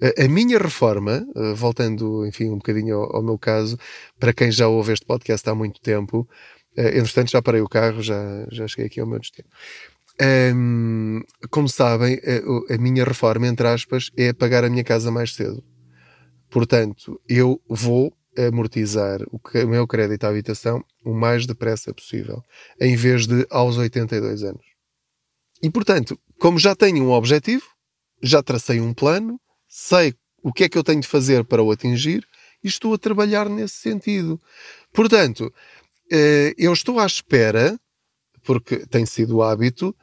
Eh, 0.00 0.24
a 0.24 0.28
minha 0.28 0.58
reforma, 0.58 1.26
voltando, 1.54 2.26
enfim, 2.26 2.48
um 2.50 2.56
bocadinho 2.56 2.96
ao, 2.96 3.22
meu 3.22 3.38
caso, 3.38 3.78
para 4.18 4.32
quem 4.32 4.50
já 4.50 4.68
ouve 4.68 4.92
este 4.92 5.06
podcast 5.06 5.48
há 5.48 5.54
muito 5.54 5.80
tempo, 5.80 6.28
entretanto 6.76 7.30
já 7.30 7.42
parei 7.42 7.60
o 7.60 7.68
carro, 7.68 8.02
já, 8.02 8.46
já 8.50 8.66
cheguei 8.66 8.86
aqui 8.86 9.00
ao 9.00 9.06
meu 9.06 9.18
destino. 9.18 9.48
Um, 10.54 11.22
como 11.50 11.68
sabem, 11.68 12.20
a, 12.68 12.74
a 12.74 12.78
minha 12.78 13.04
reforma, 13.04 13.46
entre 13.46 13.66
aspas, 13.66 14.10
é 14.16 14.32
pagar 14.32 14.64
a 14.64 14.70
minha 14.70 14.84
casa 14.84 15.10
mais 15.10 15.34
cedo. 15.34 15.64
Portanto, 16.50 17.20
eu 17.28 17.60
vou 17.68 18.12
amortizar 18.36 19.20
o, 19.30 19.40
o 19.64 19.68
meu 19.68 19.86
crédito 19.86 20.24
à 20.24 20.28
habitação 20.28 20.84
o 21.04 21.14
mais 21.14 21.46
depressa 21.46 21.92
possível, 21.94 22.42
em 22.80 22.96
vez 22.96 23.26
de 23.26 23.46
aos 23.50 23.78
82 23.78 24.42
anos. 24.42 24.69
E 25.62 25.70
portanto, 25.70 26.18
como 26.38 26.58
já 26.58 26.74
tenho 26.74 27.04
um 27.04 27.10
objetivo, 27.10 27.64
já 28.22 28.42
tracei 28.42 28.80
um 28.80 28.94
plano, 28.94 29.40
sei 29.68 30.14
o 30.42 30.52
que 30.52 30.64
é 30.64 30.68
que 30.68 30.78
eu 30.78 30.84
tenho 30.84 31.00
de 31.00 31.08
fazer 31.08 31.44
para 31.44 31.62
o 31.62 31.70
atingir 31.70 32.26
e 32.62 32.68
estou 32.68 32.94
a 32.94 32.98
trabalhar 32.98 33.48
nesse 33.48 33.74
sentido. 33.74 34.40
Portanto, 34.92 35.52
eh, 36.10 36.54
eu 36.58 36.72
estou 36.72 36.98
à 36.98 37.06
espera, 37.06 37.78
porque 38.44 38.86
tem 38.86 39.04
sido 39.06 39.36
o 39.36 39.42
hábito, 39.42 39.94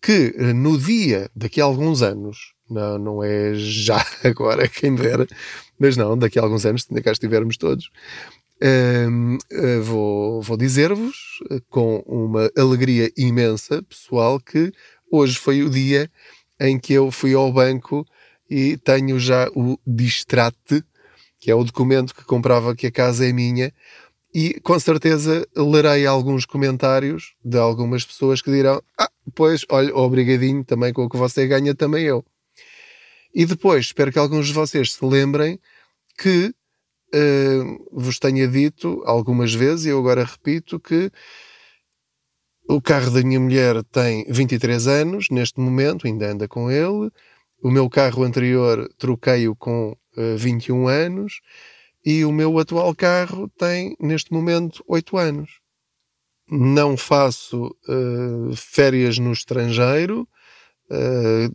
que 0.00 0.32
no 0.54 0.78
dia, 0.78 1.30
daqui 1.34 1.60
a 1.60 1.64
alguns 1.64 2.02
anos, 2.02 2.54
não, 2.68 2.98
não 2.98 3.24
é 3.24 3.54
já 3.54 4.04
agora, 4.24 4.68
quem 4.68 4.94
dera, 4.94 5.26
mas 5.78 5.96
não, 5.96 6.16
daqui 6.16 6.38
a 6.38 6.42
alguns 6.42 6.64
anos, 6.66 6.86
ainda 6.88 7.02
cá 7.02 7.12
estivermos 7.12 7.56
todos, 7.56 7.90
uh, 8.62 9.82
vou, 9.82 10.42
vou 10.42 10.56
dizer-vos 10.56 11.38
eh, 11.50 11.60
com 11.68 11.98
uma 12.06 12.50
alegria 12.56 13.10
imensa, 13.16 13.82
pessoal, 13.82 14.40
que 14.40 14.72
hoje 15.10 15.38
foi 15.38 15.62
o 15.62 15.70
dia 15.70 16.10
em 16.60 16.78
que 16.78 16.92
eu 16.92 17.10
fui 17.10 17.34
ao 17.34 17.52
banco 17.52 18.06
e 18.48 18.76
tenho 18.78 19.18
já 19.18 19.48
o 19.54 19.78
distrate, 19.86 20.82
que 21.38 21.50
é 21.50 21.54
o 21.54 21.64
documento 21.64 22.14
que 22.14 22.24
comprova 22.24 22.74
que 22.74 22.86
a 22.86 22.92
casa 22.92 23.26
é 23.26 23.32
minha, 23.32 23.72
e 24.34 24.60
com 24.60 24.78
certeza 24.78 25.46
lerei 25.56 26.06
alguns 26.06 26.44
comentários 26.44 27.34
de 27.44 27.58
algumas 27.58 28.04
pessoas 28.04 28.42
que 28.42 28.50
dirão: 28.50 28.82
Ah, 28.98 29.10
pois, 29.34 29.64
olha, 29.70 29.94
obrigadinho 29.96 30.64
também 30.64 30.92
com 30.92 31.04
o 31.04 31.08
que 31.08 31.16
você 31.16 31.46
ganha, 31.46 31.74
também 31.74 32.04
eu. 32.04 32.24
E 33.34 33.44
depois, 33.44 33.86
espero 33.86 34.12
que 34.12 34.18
alguns 34.18 34.46
de 34.46 34.52
vocês 34.52 34.92
se 34.94 35.04
lembrem 35.04 35.58
que 36.18 36.54
uh, 37.14 37.88
vos 37.92 38.18
tenha 38.18 38.46
dito 38.48 39.02
algumas 39.06 39.54
vezes, 39.54 39.86
e 39.86 39.88
eu 39.90 39.98
agora 39.98 40.24
repito, 40.24 40.78
que 40.80 41.10
o 42.68 42.80
carro 42.80 43.10
da 43.10 43.22
minha 43.22 43.38
mulher 43.38 43.82
tem 43.84 44.24
23 44.28 44.88
anos, 44.88 45.28
neste 45.30 45.60
momento, 45.60 46.06
ainda 46.06 46.30
anda 46.32 46.48
com 46.48 46.70
ele. 46.70 47.10
O 47.62 47.70
meu 47.70 47.88
carro 47.88 48.24
anterior 48.24 48.88
troquei-o 48.98 49.54
com 49.54 49.96
uh, 50.16 50.36
21 50.36 50.88
anos. 50.88 51.40
E 52.04 52.24
o 52.24 52.32
meu 52.32 52.58
atual 52.58 52.94
carro 52.94 53.48
tem, 53.58 53.96
neste 54.00 54.32
momento, 54.32 54.84
8 54.86 55.16
anos. 55.16 55.60
Não 56.48 56.96
faço 56.96 57.66
uh, 57.88 58.54
férias 58.56 59.18
no 59.18 59.32
estrangeiro. 59.32 60.28
Uh, 60.90 61.54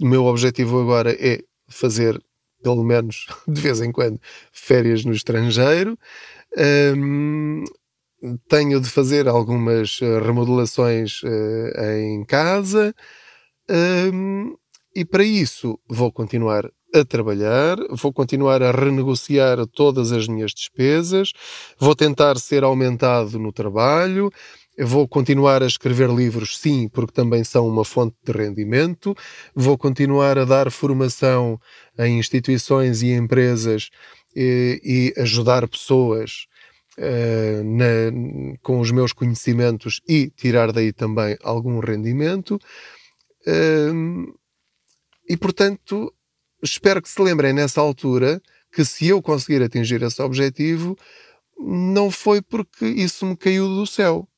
o 0.00 0.06
meu 0.06 0.24
objetivo 0.26 0.80
agora 0.80 1.12
é 1.18 1.42
fazer, 1.68 2.20
pelo 2.62 2.84
menos 2.84 3.26
de 3.46 3.60
vez 3.60 3.80
em 3.80 3.92
quando, 3.92 4.20
férias 4.52 5.04
no 5.04 5.12
estrangeiro. 5.12 5.98
Um, 6.96 7.64
tenho 8.48 8.80
de 8.80 8.88
fazer 8.88 9.28
algumas 9.28 10.00
uh, 10.00 10.20
remodelações 10.20 11.22
uh, 11.22 11.80
em 11.98 12.24
casa 12.24 12.94
um, 13.68 14.56
e 14.94 15.04
para 15.04 15.24
isso 15.24 15.78
vou 15.88 16.10
continuar 16.10 16.70
a 16.94 17.04
trabalhar, 17.04 17.76
vou 17.90 18.12
continuar 18.12 18.62
a 18.62 18.70
renegociar 18.70 19.66
todas 19.66 20.12
as 20.12 20.26
minhas 20.28 20.52
despesas, 20.52 21.32
vou 21.78 21.94
tentar 21.94 22.38
ser 22.38 22.64
aumentado 22.64 23.38
no 23.38 23.52
trabalho, 23.52 24.30
vou 24.78 25.08
continuar 25.08 25.62
a 25.62 25.66
escrever 25.66 26.10
livros, 26.10 26.58
sim, 26.58 26.88
porque 26.88 27.12
também 27.12 27.42
são 27.42 27.66
uma 27.66 27.84
fonte 27.84 28.16
de 28.24 28.32
rendimento, 28.32 29.16
vou 29.54 29.78
continuar 29.78 30.38
a 30.38 30.44
dar 30.44 30.70
formação 30.70 31.58
em 31.98 32.18
instituições 32.18 33.02
e 33.02 33.12
empresas 33.12 33.90
e, 34.34 35.14
e 35.16 35.20
ajudar 35.20 35.66
pessoas 35.66 36.46
uh, 36.98 37.64
na, 37.64 38.56
com 38.62 38.80
os 38.80 38.90
meus 38.90 39.12
conhecimentos 39.12 40.00
e 40.06 40.30
tirar 40.30 40.72
daí 40.72 40.92
também 40.92 41.36
algum 41.42 41.78
rendimento. 41.78 42.60
Uh, 43.46 44.34
e 45.28 45.36
portanto, 45.36 46.12
espero 46.62 47.00
que 47.00 47.08
se 47.08 47.20
lembrem 47.20 47.52
nessa 47.52 47.80
altura 47.80 48.42
que 48.72 48.84
se 48.84 49.08
eu 49.08 49.22
conseguir 49.22 49.62
atingir 49.62 50.02
esse 50.02 50.20
objetivo, 50.20 50.96
não 51.58 52.10
foi 52.10 52.42
porque 52.42 52.84
isso 52.84 53.24
me 53.24 53.36
caiu 53.36 53.66
do 53.68 53.86
céu. 53.86 54.28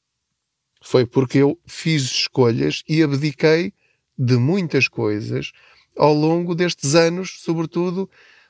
Foi 0.90 1.04
porque 1.04 1.36
eu 1.36 1.60
fiz 1.66 2.04
escolhas 2.04 2.82
e 2.88 3.02
abdiquei 3.02 3.74
de 4.18 4.38
muitas 4.38 4.88
coisas 4.88 5.52
ao 5.94 6.14
longo 6.14 6.54
destes 6.54 6.94
anos, 6.94 7.42
sobretudo 7.42 8.08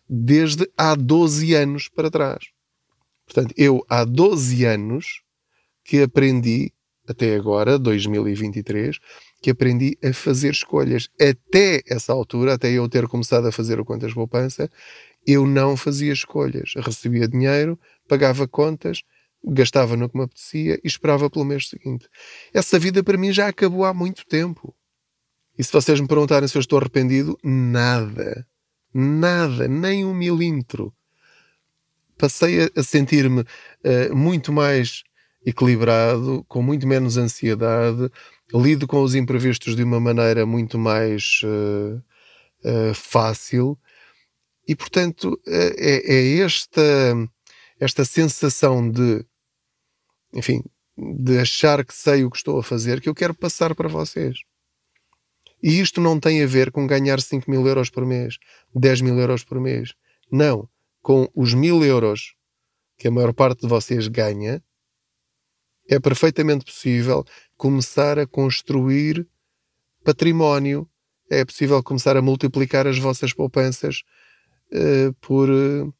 desde 0.08 0.70
há 0.76 0.94
12 0.94 1.52
anos 1.54 1.88
para 1.88 2.08
trás. 2.08 2.44
Portanto, 3.26 3.52
eu 3.56 3.84
há 3.88 4.04
12 4.04 4.64
anos 4.64 5.22
que 5.82 6.00
aprendi, 6.00 6.72
até 7.08 7.34
agora, 7.34 7.76
2023, 7.76 9.00
que 9.42 9.50
aprendi 9.50 9.98
a 10.00 10.12
fazer 10.12 10.52
escolhas. 10.52 11.08
Até 11.20 11.82
essa 11.88 12.12
altura, 12.12 12.54
até 12.54 12.70
eu 12.70 12.88
ter 12.88 13.08
começado 13.08 13.48
a 13.48 13.52
fazer 13.52 13.80
o 13.80 13.84
Contas 13.84 14.14
Poupança, 14.14 14.70
eu 15.26 15.44
não 15.44 15.76
fazia 15.76 16.12
escolhas. 16.12 16.70
Recebia 16.76 17.26
dinheiro, 17.26 17.76
pagava 18.06 18.46
contas, 18.46 19.02
gastava 19.48 19.96
no 19.96 20.08
que 20.08 20.16
me 20.16 20.24
apetecia 20.24 20.78
e 20.82 20.86
esperava 20.86 21.30
pelo 21.30 21.44
mês 21.44 21.68
seguinte. 21.68 22.08
Essa 22.52 22.78
vida 22.78 23.02
para 23.02 23.18
mim 23.18 23.32
já 23.32 23.48
acabou 23.48 23.84
há 23.84 23.94
muito 23.94 24.26
tempo. 24.26 24.74
E 25.58 25.64
se 25.64 25.72
vocês 25.72 26.00
me 26.00 26.06
perguntarem 26.06 26.48
se 26.48 26.56
eu 26.56 26.60
estou 26.60 26.78
arrependido, 26.78 27.38
nada. 27.42 28.46
Nada, 28.94 29.68
nem 29.68 30.04
um 30.04 30.14
milímetro. 30.14 30.92
Passei 32.16 32.70
a, 32.74 32.82
sentir-me 32.82 33.40
uh, 33.40 34.14
muito 34.14 34.52
mais 34.52 35.02
equilibrado, 35.44 36.44
com 36.48 36.62
muito 36.62 36.86
menos 36.86 37.16
ansiedade, 37.16 38.10
lido 38.52 38.86
com 38.86 39.02
os 39.02 39.14
imprevistos 39.14 39.76
de 39.76 39.82
uma 39.82 40.00
maneira 40.00 40.44
muito 40.44 40.78
mais 40.78 41.40
uh, 41.44 42.02
uh, 42.64 42.94
fácil 42.94 43.78
e, 44.68 44.76
portanto, 44.76 45.40
é, 45.46 46.14
é, 46.14 46.38
esta, 46.40 46.82
esta 47.80 48.04
sensação 48.04 48.90
de, 48.90 49.24
enfim, 50.32 50.62
de 50.96 51.38
achar 51.38 51.84
que 51.84 51.94
sei 51.94 52.24
o 52.24 52.30
que 52.30 52.36
estou 52.36 52.58
a 52.58 52.62
fazer 52.62 53.00
que 53.00 53.08
eu 53.08 53.14
quero 53.14 53.34
passar 53.34 53.74
para 53.74 53.88
vocês. 53.88 54.38
E 55.62 55.80
isto 55.80 56.00
não 56.00 56.20
tem 56.20 56.42
a 56.42 56.46
ver 56.46 56.70
com 56.70 56.86
ganhar 56.86 57.20
5 57.20 57.50
mil 57.50 57.66
euros 57.66 57.90
por 57.90 58.04
mês, 58.04 58.38
10 58.74 59.00
mil 59.00 59.18
euros 59.18 59.44
por 59.44 59.60
mês. 59.60 59.94
Não. 60.30 60.68
Com 61.02 61.28
os 61.34 61.54
mil 61.54 61.84
euros 61.84 62.34
que 62.96 63.08
a 63.08 63.10
maior 63.10 63.32
parte 63.32 63.62
de 63.62 63.68
vocês 63.68 64.08
ganha, 64.08 64.62
é 65.88 65.98
perfeitamente 65.98 66.64
possível 66.64 67.24
começar 67.56 68.18
a 68.18 68.26
construir 68.26 69.26
património. 70.04 70.88
É 71.30 71.44
possível 71.44 71.82
começar 71.82 72.16
a 72.16 72.22
multiplicar 72.22 72.86
as 72.86 72.98
vossas 72.98 73.32
poupanças 73.32 74.02
uh, 74.72 75.12
por 75.20 75.48
uh, 75.48 75.94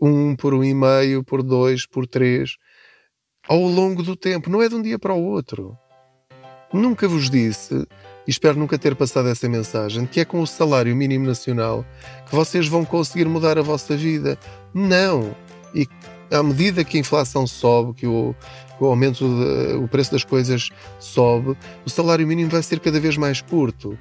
um, 0.00 0.36
por 0.36 0.54
um 0.54 0.64
e 0.64 0.74
meio, 0.74 1.22
por 1.22 1.42
dois, 1.42 1.86
por 1.86 2.06
três, 2.06 2.56
ao 3.48 3.60
longo 3.60 4.02
do 4.02 4.16
tempo. 4.16 4.50
Não 4.50 4.62
é 4.62 4.68
de 4.68 4.74
um 4.74 4.82
dia 4.82 4.98
para 4.98 5.14
o 5.14 5.22
outro. 5.22 5.76
Nunca 6.72 7.06
vos 7.06 7.30
disse, 7.30 7.86
e 8.26 8.30
espero 8.30 8.58
nunca 8.58 8.76
ter 8.76 8.96
passado 8.96 9.28
essa 9.28 9.48
mensagem, 9.48 10.06
que 10.06 10.18
é 10.20 10.24
com 10.24 10.40
o 10.40 10.46
salário 10.46 10.94
mínimo 10.96 11.26
nacional 11.26 11.84
que 12.28 12.34
vocês 12.34 12.66
vão 12.66 12.84
conseguir 12.84 13.26
mudar 13.26 13.58
a 13.58 13.62
vossa 13.62 13.96
vida. 13.96 14.36
Não! 14.74 15.34
E 15.74 15.86
à 16.30 16.42
medida 16.42 16.82
que 16.82 16.96
a 16.96 17.00
inflação 17.00 17.46
sobe, 17.46 17.94
que 17.94 18.06
o, 18.06 18.34
o 18.80 18.86
aumento, 18.86 19.24
de, 19.24 19.74
o 19.74 19.86
preço 19.86 20.10
das 20.10 20.24
coisas 20.24 20.70
sobe, 20.98 21.56
o 21.86 21.90
salário 21.90 22.26
mínimo 22.26 22.50
vai 22.50 22.62
ser 22.62 22.80
cada 22.80 22.98
vez 22.98 23.16
mais 23.16 23.40
curto. 23.40 23.96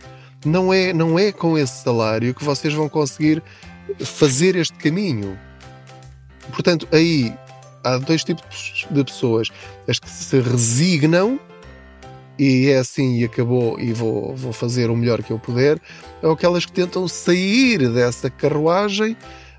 Não 0.45 0.73
é, 0.73 0.91
não 0.93 1.17
é 1.17 1.31
com 1.31 1.57
esse 1.57 1.83
salário 1.83 2.33
que 2.33 2.43
vocês 2.43 2.73
vão 2.73 2.89
conseguir 2.89 3.41
fazer 3.99 4.55
este 4.55 4.77
caminho. 4.77 5.37
Portanto, 6.51 6.87
aí 6.91 7.33
há 7.83 7.97
dois 7.97 8.23
tipos 8.23 8.85
de 8.89 9.03
pessoas: 9.03 9.49
as 9.87 9.99
que 9.99 10.09
se 10.09 10.39
resignam 10.39 11.39
e 12.37 12.69
é 12.69 12.79
assim 12.79 13.19
e 13.19 13.23
acabou 13.23 13.79
e 13.79 13.93
vou, 13.93 14.35
vou 14.35 14.53
fazer 14.53 14.89
o 14.89 14.95
melhor 14.95 15.21
que 15.21 15.31
eu 15.31 15.39
puder, 15.39 15.79
ou 16.21 16.31
aquelas 16.31 16.65
que 16.65 16.71
tentam 16.71 17.07
sair 17.07 17.89
dessa 17.89 18.29
carruagem, 18.29 19.15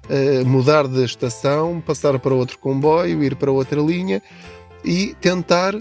uh, 0.06 0.46
mudar 0.46 0.88
de 0.88 1.04
estação, 1.04 1.80
passar 1.80 2.18
para 2.18 2.34
outro 2.34 2.58
comboio, 2.58 3.22
ir 3.22 3.36
para 3.36 3.52
outra 3.52 3.80
linha 3.80 4.20
e 4.84 5.14
tentar 5.20 5.74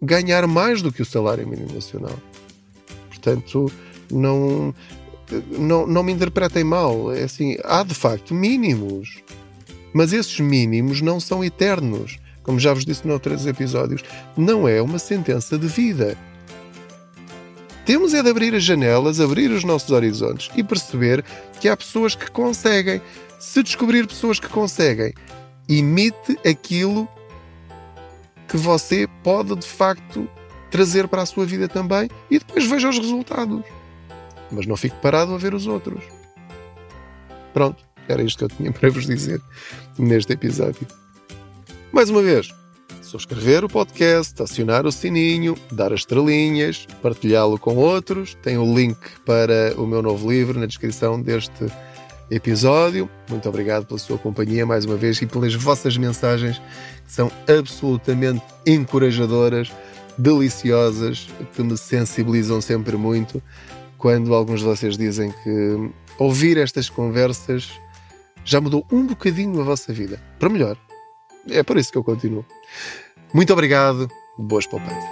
ganhar 0.00 0.46
mais 0.46 0.80
do 0.80 0.90
que 0.90 1.02
o 1.02 1.04
salário 1.04 1.46
mínimo 1.46 1.74
nacional. 1.74 2.18
Portanto, 3.08 3.70
não, 4.10 4.74
não, 5.50 5.86
não 5.86 6.02
me 6.02 6.12
interpretem 6.12 6.64
mal. 6.64 7.12
É 7.12 7.24
assim, 7.24 7.56
há 7.64 7.82
de 7.82 7.94
facto 7.94 8.34
mínimos, 8.34 9.22
mas 9.92 10.12
esses 10.12 10.38
mínimos 10.40 11.00
não 11.00 11.18
são 11.20 11.44
eternos. 11.44 12.18
Como 12.42 12.58
já 12.58 12.72
vos 12.72 12.84
disse 12.84 13.06
noutros 13.06 13.46
episódios, 13.46 14.02
não 14.36 14.66
é 14.66 14.80
uma 14.80 14.98
sentença 14.98 15.58
de 15.58 15.66
vida. 15.66 16.16
Temos 17.84 18.14
é 18.14 18.22
de 18.22 18.30
abrir 18.30 18.54
as 18.54 18.62
janelas, 18.62 19.20
abrir 19.20 19.50
os 19.50 19.64
nossos 19.64 19.90
horizontes 19.90 20.50
e 20.56 20.62
perceber 20.62 21.24
que 21.60 21.68
há 21.68 21.76
pessoas 21.76 22.14
que 22.14 22.30
conseguem. 22.30 23.00
Se 23.38 23.62
descobrir 23.62 24.06
pessoas 24.06 24.38
que 24.38 24.48
conseguem, 24.48 25.14
imite 25.68 26.38
aquilo 26.46 27.08
que 28.46 28.56
você 28.56 29.08
pode 29.22 29.56
de 29.56 29.66
facto 29.66 30.28
trazer 30.70 31.08
para 31.08 31.22
a 31.22 31.26
sua 31.26 31.44
vida 31.46 31.68
também 31.68 32.08
e 32.30 32.38
depois 32.38 32.66
veja 32.66 32.88
os 32.88 32.98
resultados. 32.98 33.62
Mas 34.50 34.66
não 34.66 34.76
fique 34.76 34.96
parado 34.96 35.34
a 35.34 35.38
ver 35.38 35.54
os 35.54 35.66
outros. 35.66 36.04
Pronto, 37.52 37.84
era 38.10 38.22
isto 38.22 38.38
que 38.38 38.44
eu 38.44 38.48
tinha 38.48 38.72
para 38.72 38.90
vos 38.90 39.06
dizer 39.06 39.40
neste 39.98 40.32
episódio. 40.32 40.86
Mais 41.92 42.08
uma 42.08 42.22
vez, 42.22 42.54
subscrever 43.02 43.64
o 43.64 43.68
podcast, 43.68 44.40
acionar 44.40 44.86
o 44.86 44.92
sininho, 44.92 45.56
dar 45.72 45.92
as 45.92 46.00
estrelinhas, 46.00 46.86
partilhá-lo 47.02 47.58
com 47.58 47.76
outros. 47.76 48.36
Tem 48.42 48.56
o 48.56 48.74
link 48.74 48.96
para 49.26 49.74
o 49.76 49.86
meu 49.86 50.00
novo 50.00 50.30
livro 50.30 50.58
na 50.58 50.66
descrição 50.66 51.20
deste 51.20 51.66
episódio. 52.30 53.10
Muito 53.28 53.48
obrigado 53.48 53.86
pela 53.86 53.98
sua 53.98 54.16
companhia 54.16 54.64
mais 54.64 54.84
uma 54.84 54.96
vez 54.96 55.20
e 55.20 55.26
pelas 55.26 55.54
vossas 55.54 55.96
mensagens 55.96 56.58
que 57.04 57.12
são 57.12 57.30
absolutamente 57.48 58.44
encorajadoras, 58.64 59.72
deliciosas, 60.16 61.28
que 61.54 61.62
me 61.62 61.76
sensibilizam 61.76 62.60
sempre 62.60 62.96
muito 62.96 63.42
quando 63.98 64.32
alguns 64.32 64.60
de 64.60 64.66
vocês 64.66 64.96
dizem 64.96 65.34
que 65.42 65.90
ouvir 66.18 66.56
estas 66.56 66.88
conversas 66.88 67.70
já 68.44 68.60
mudou 68.60 68.86
um 68.90 69.06
bocadinho 69.06 69.60
a 69.60 69.64
vossa 69.64 69.92
vida 69.92 70.20
para 70.38 70.48
melhor. 70.48 70.76
É 71.48 71.62
por 71.62 71.76
isso 71.76 71.90
que 71.92 71.98
eu 71.98 72.04
continuo. 72.04 72.44
Muito 73.32 73.52
obrigado. 73.52 74.08
Boas 74.38 74.66
poupanças. 74.66 75.04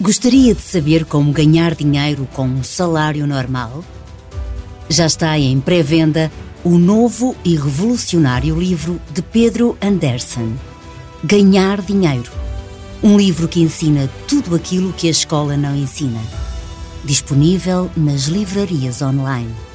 Gostaria 0.00 0.54
de 0.54 0.60
saber 0.60 1.04
como 1.04 1.32
ganhar 1.32 1.74
dinheiro 1.74 2.28
com 2.32 2.46
um 2.46 2.62
salário 2.62 3.26
normal? 3.26 3.84
Já 4.88 5.06
está 5.06 5.38
em 5.38 5.60
pré-venda 5.60 6.30
o 6.62 6.78
novo 6.78 7.34
e 7.44 7.56
revolucionário 7.56 8.58
livro 8.58 9.00
de 9.12 9.22
Pedro 9.22 9.76
Anderson, 9.80 10.52
Ganhar 11.24 11.80
Dinheiro. 11.80 12.30
Um 13.02 13.16
livro 13.16 13.48
que 13.48 13.60
ensina 13.60 14.08
tudo 14.26 14.54
aquilo 14.54 14.92
que 14.92 15.08
a 15.08 15.10
escola 15.10 15.56
não 15.56 15.74
ensina. 15.74 16.20
Disponível 17.06 17.88
nas 17.96 18.26
livrarias 18.26 19.00
online. 19.00 19.65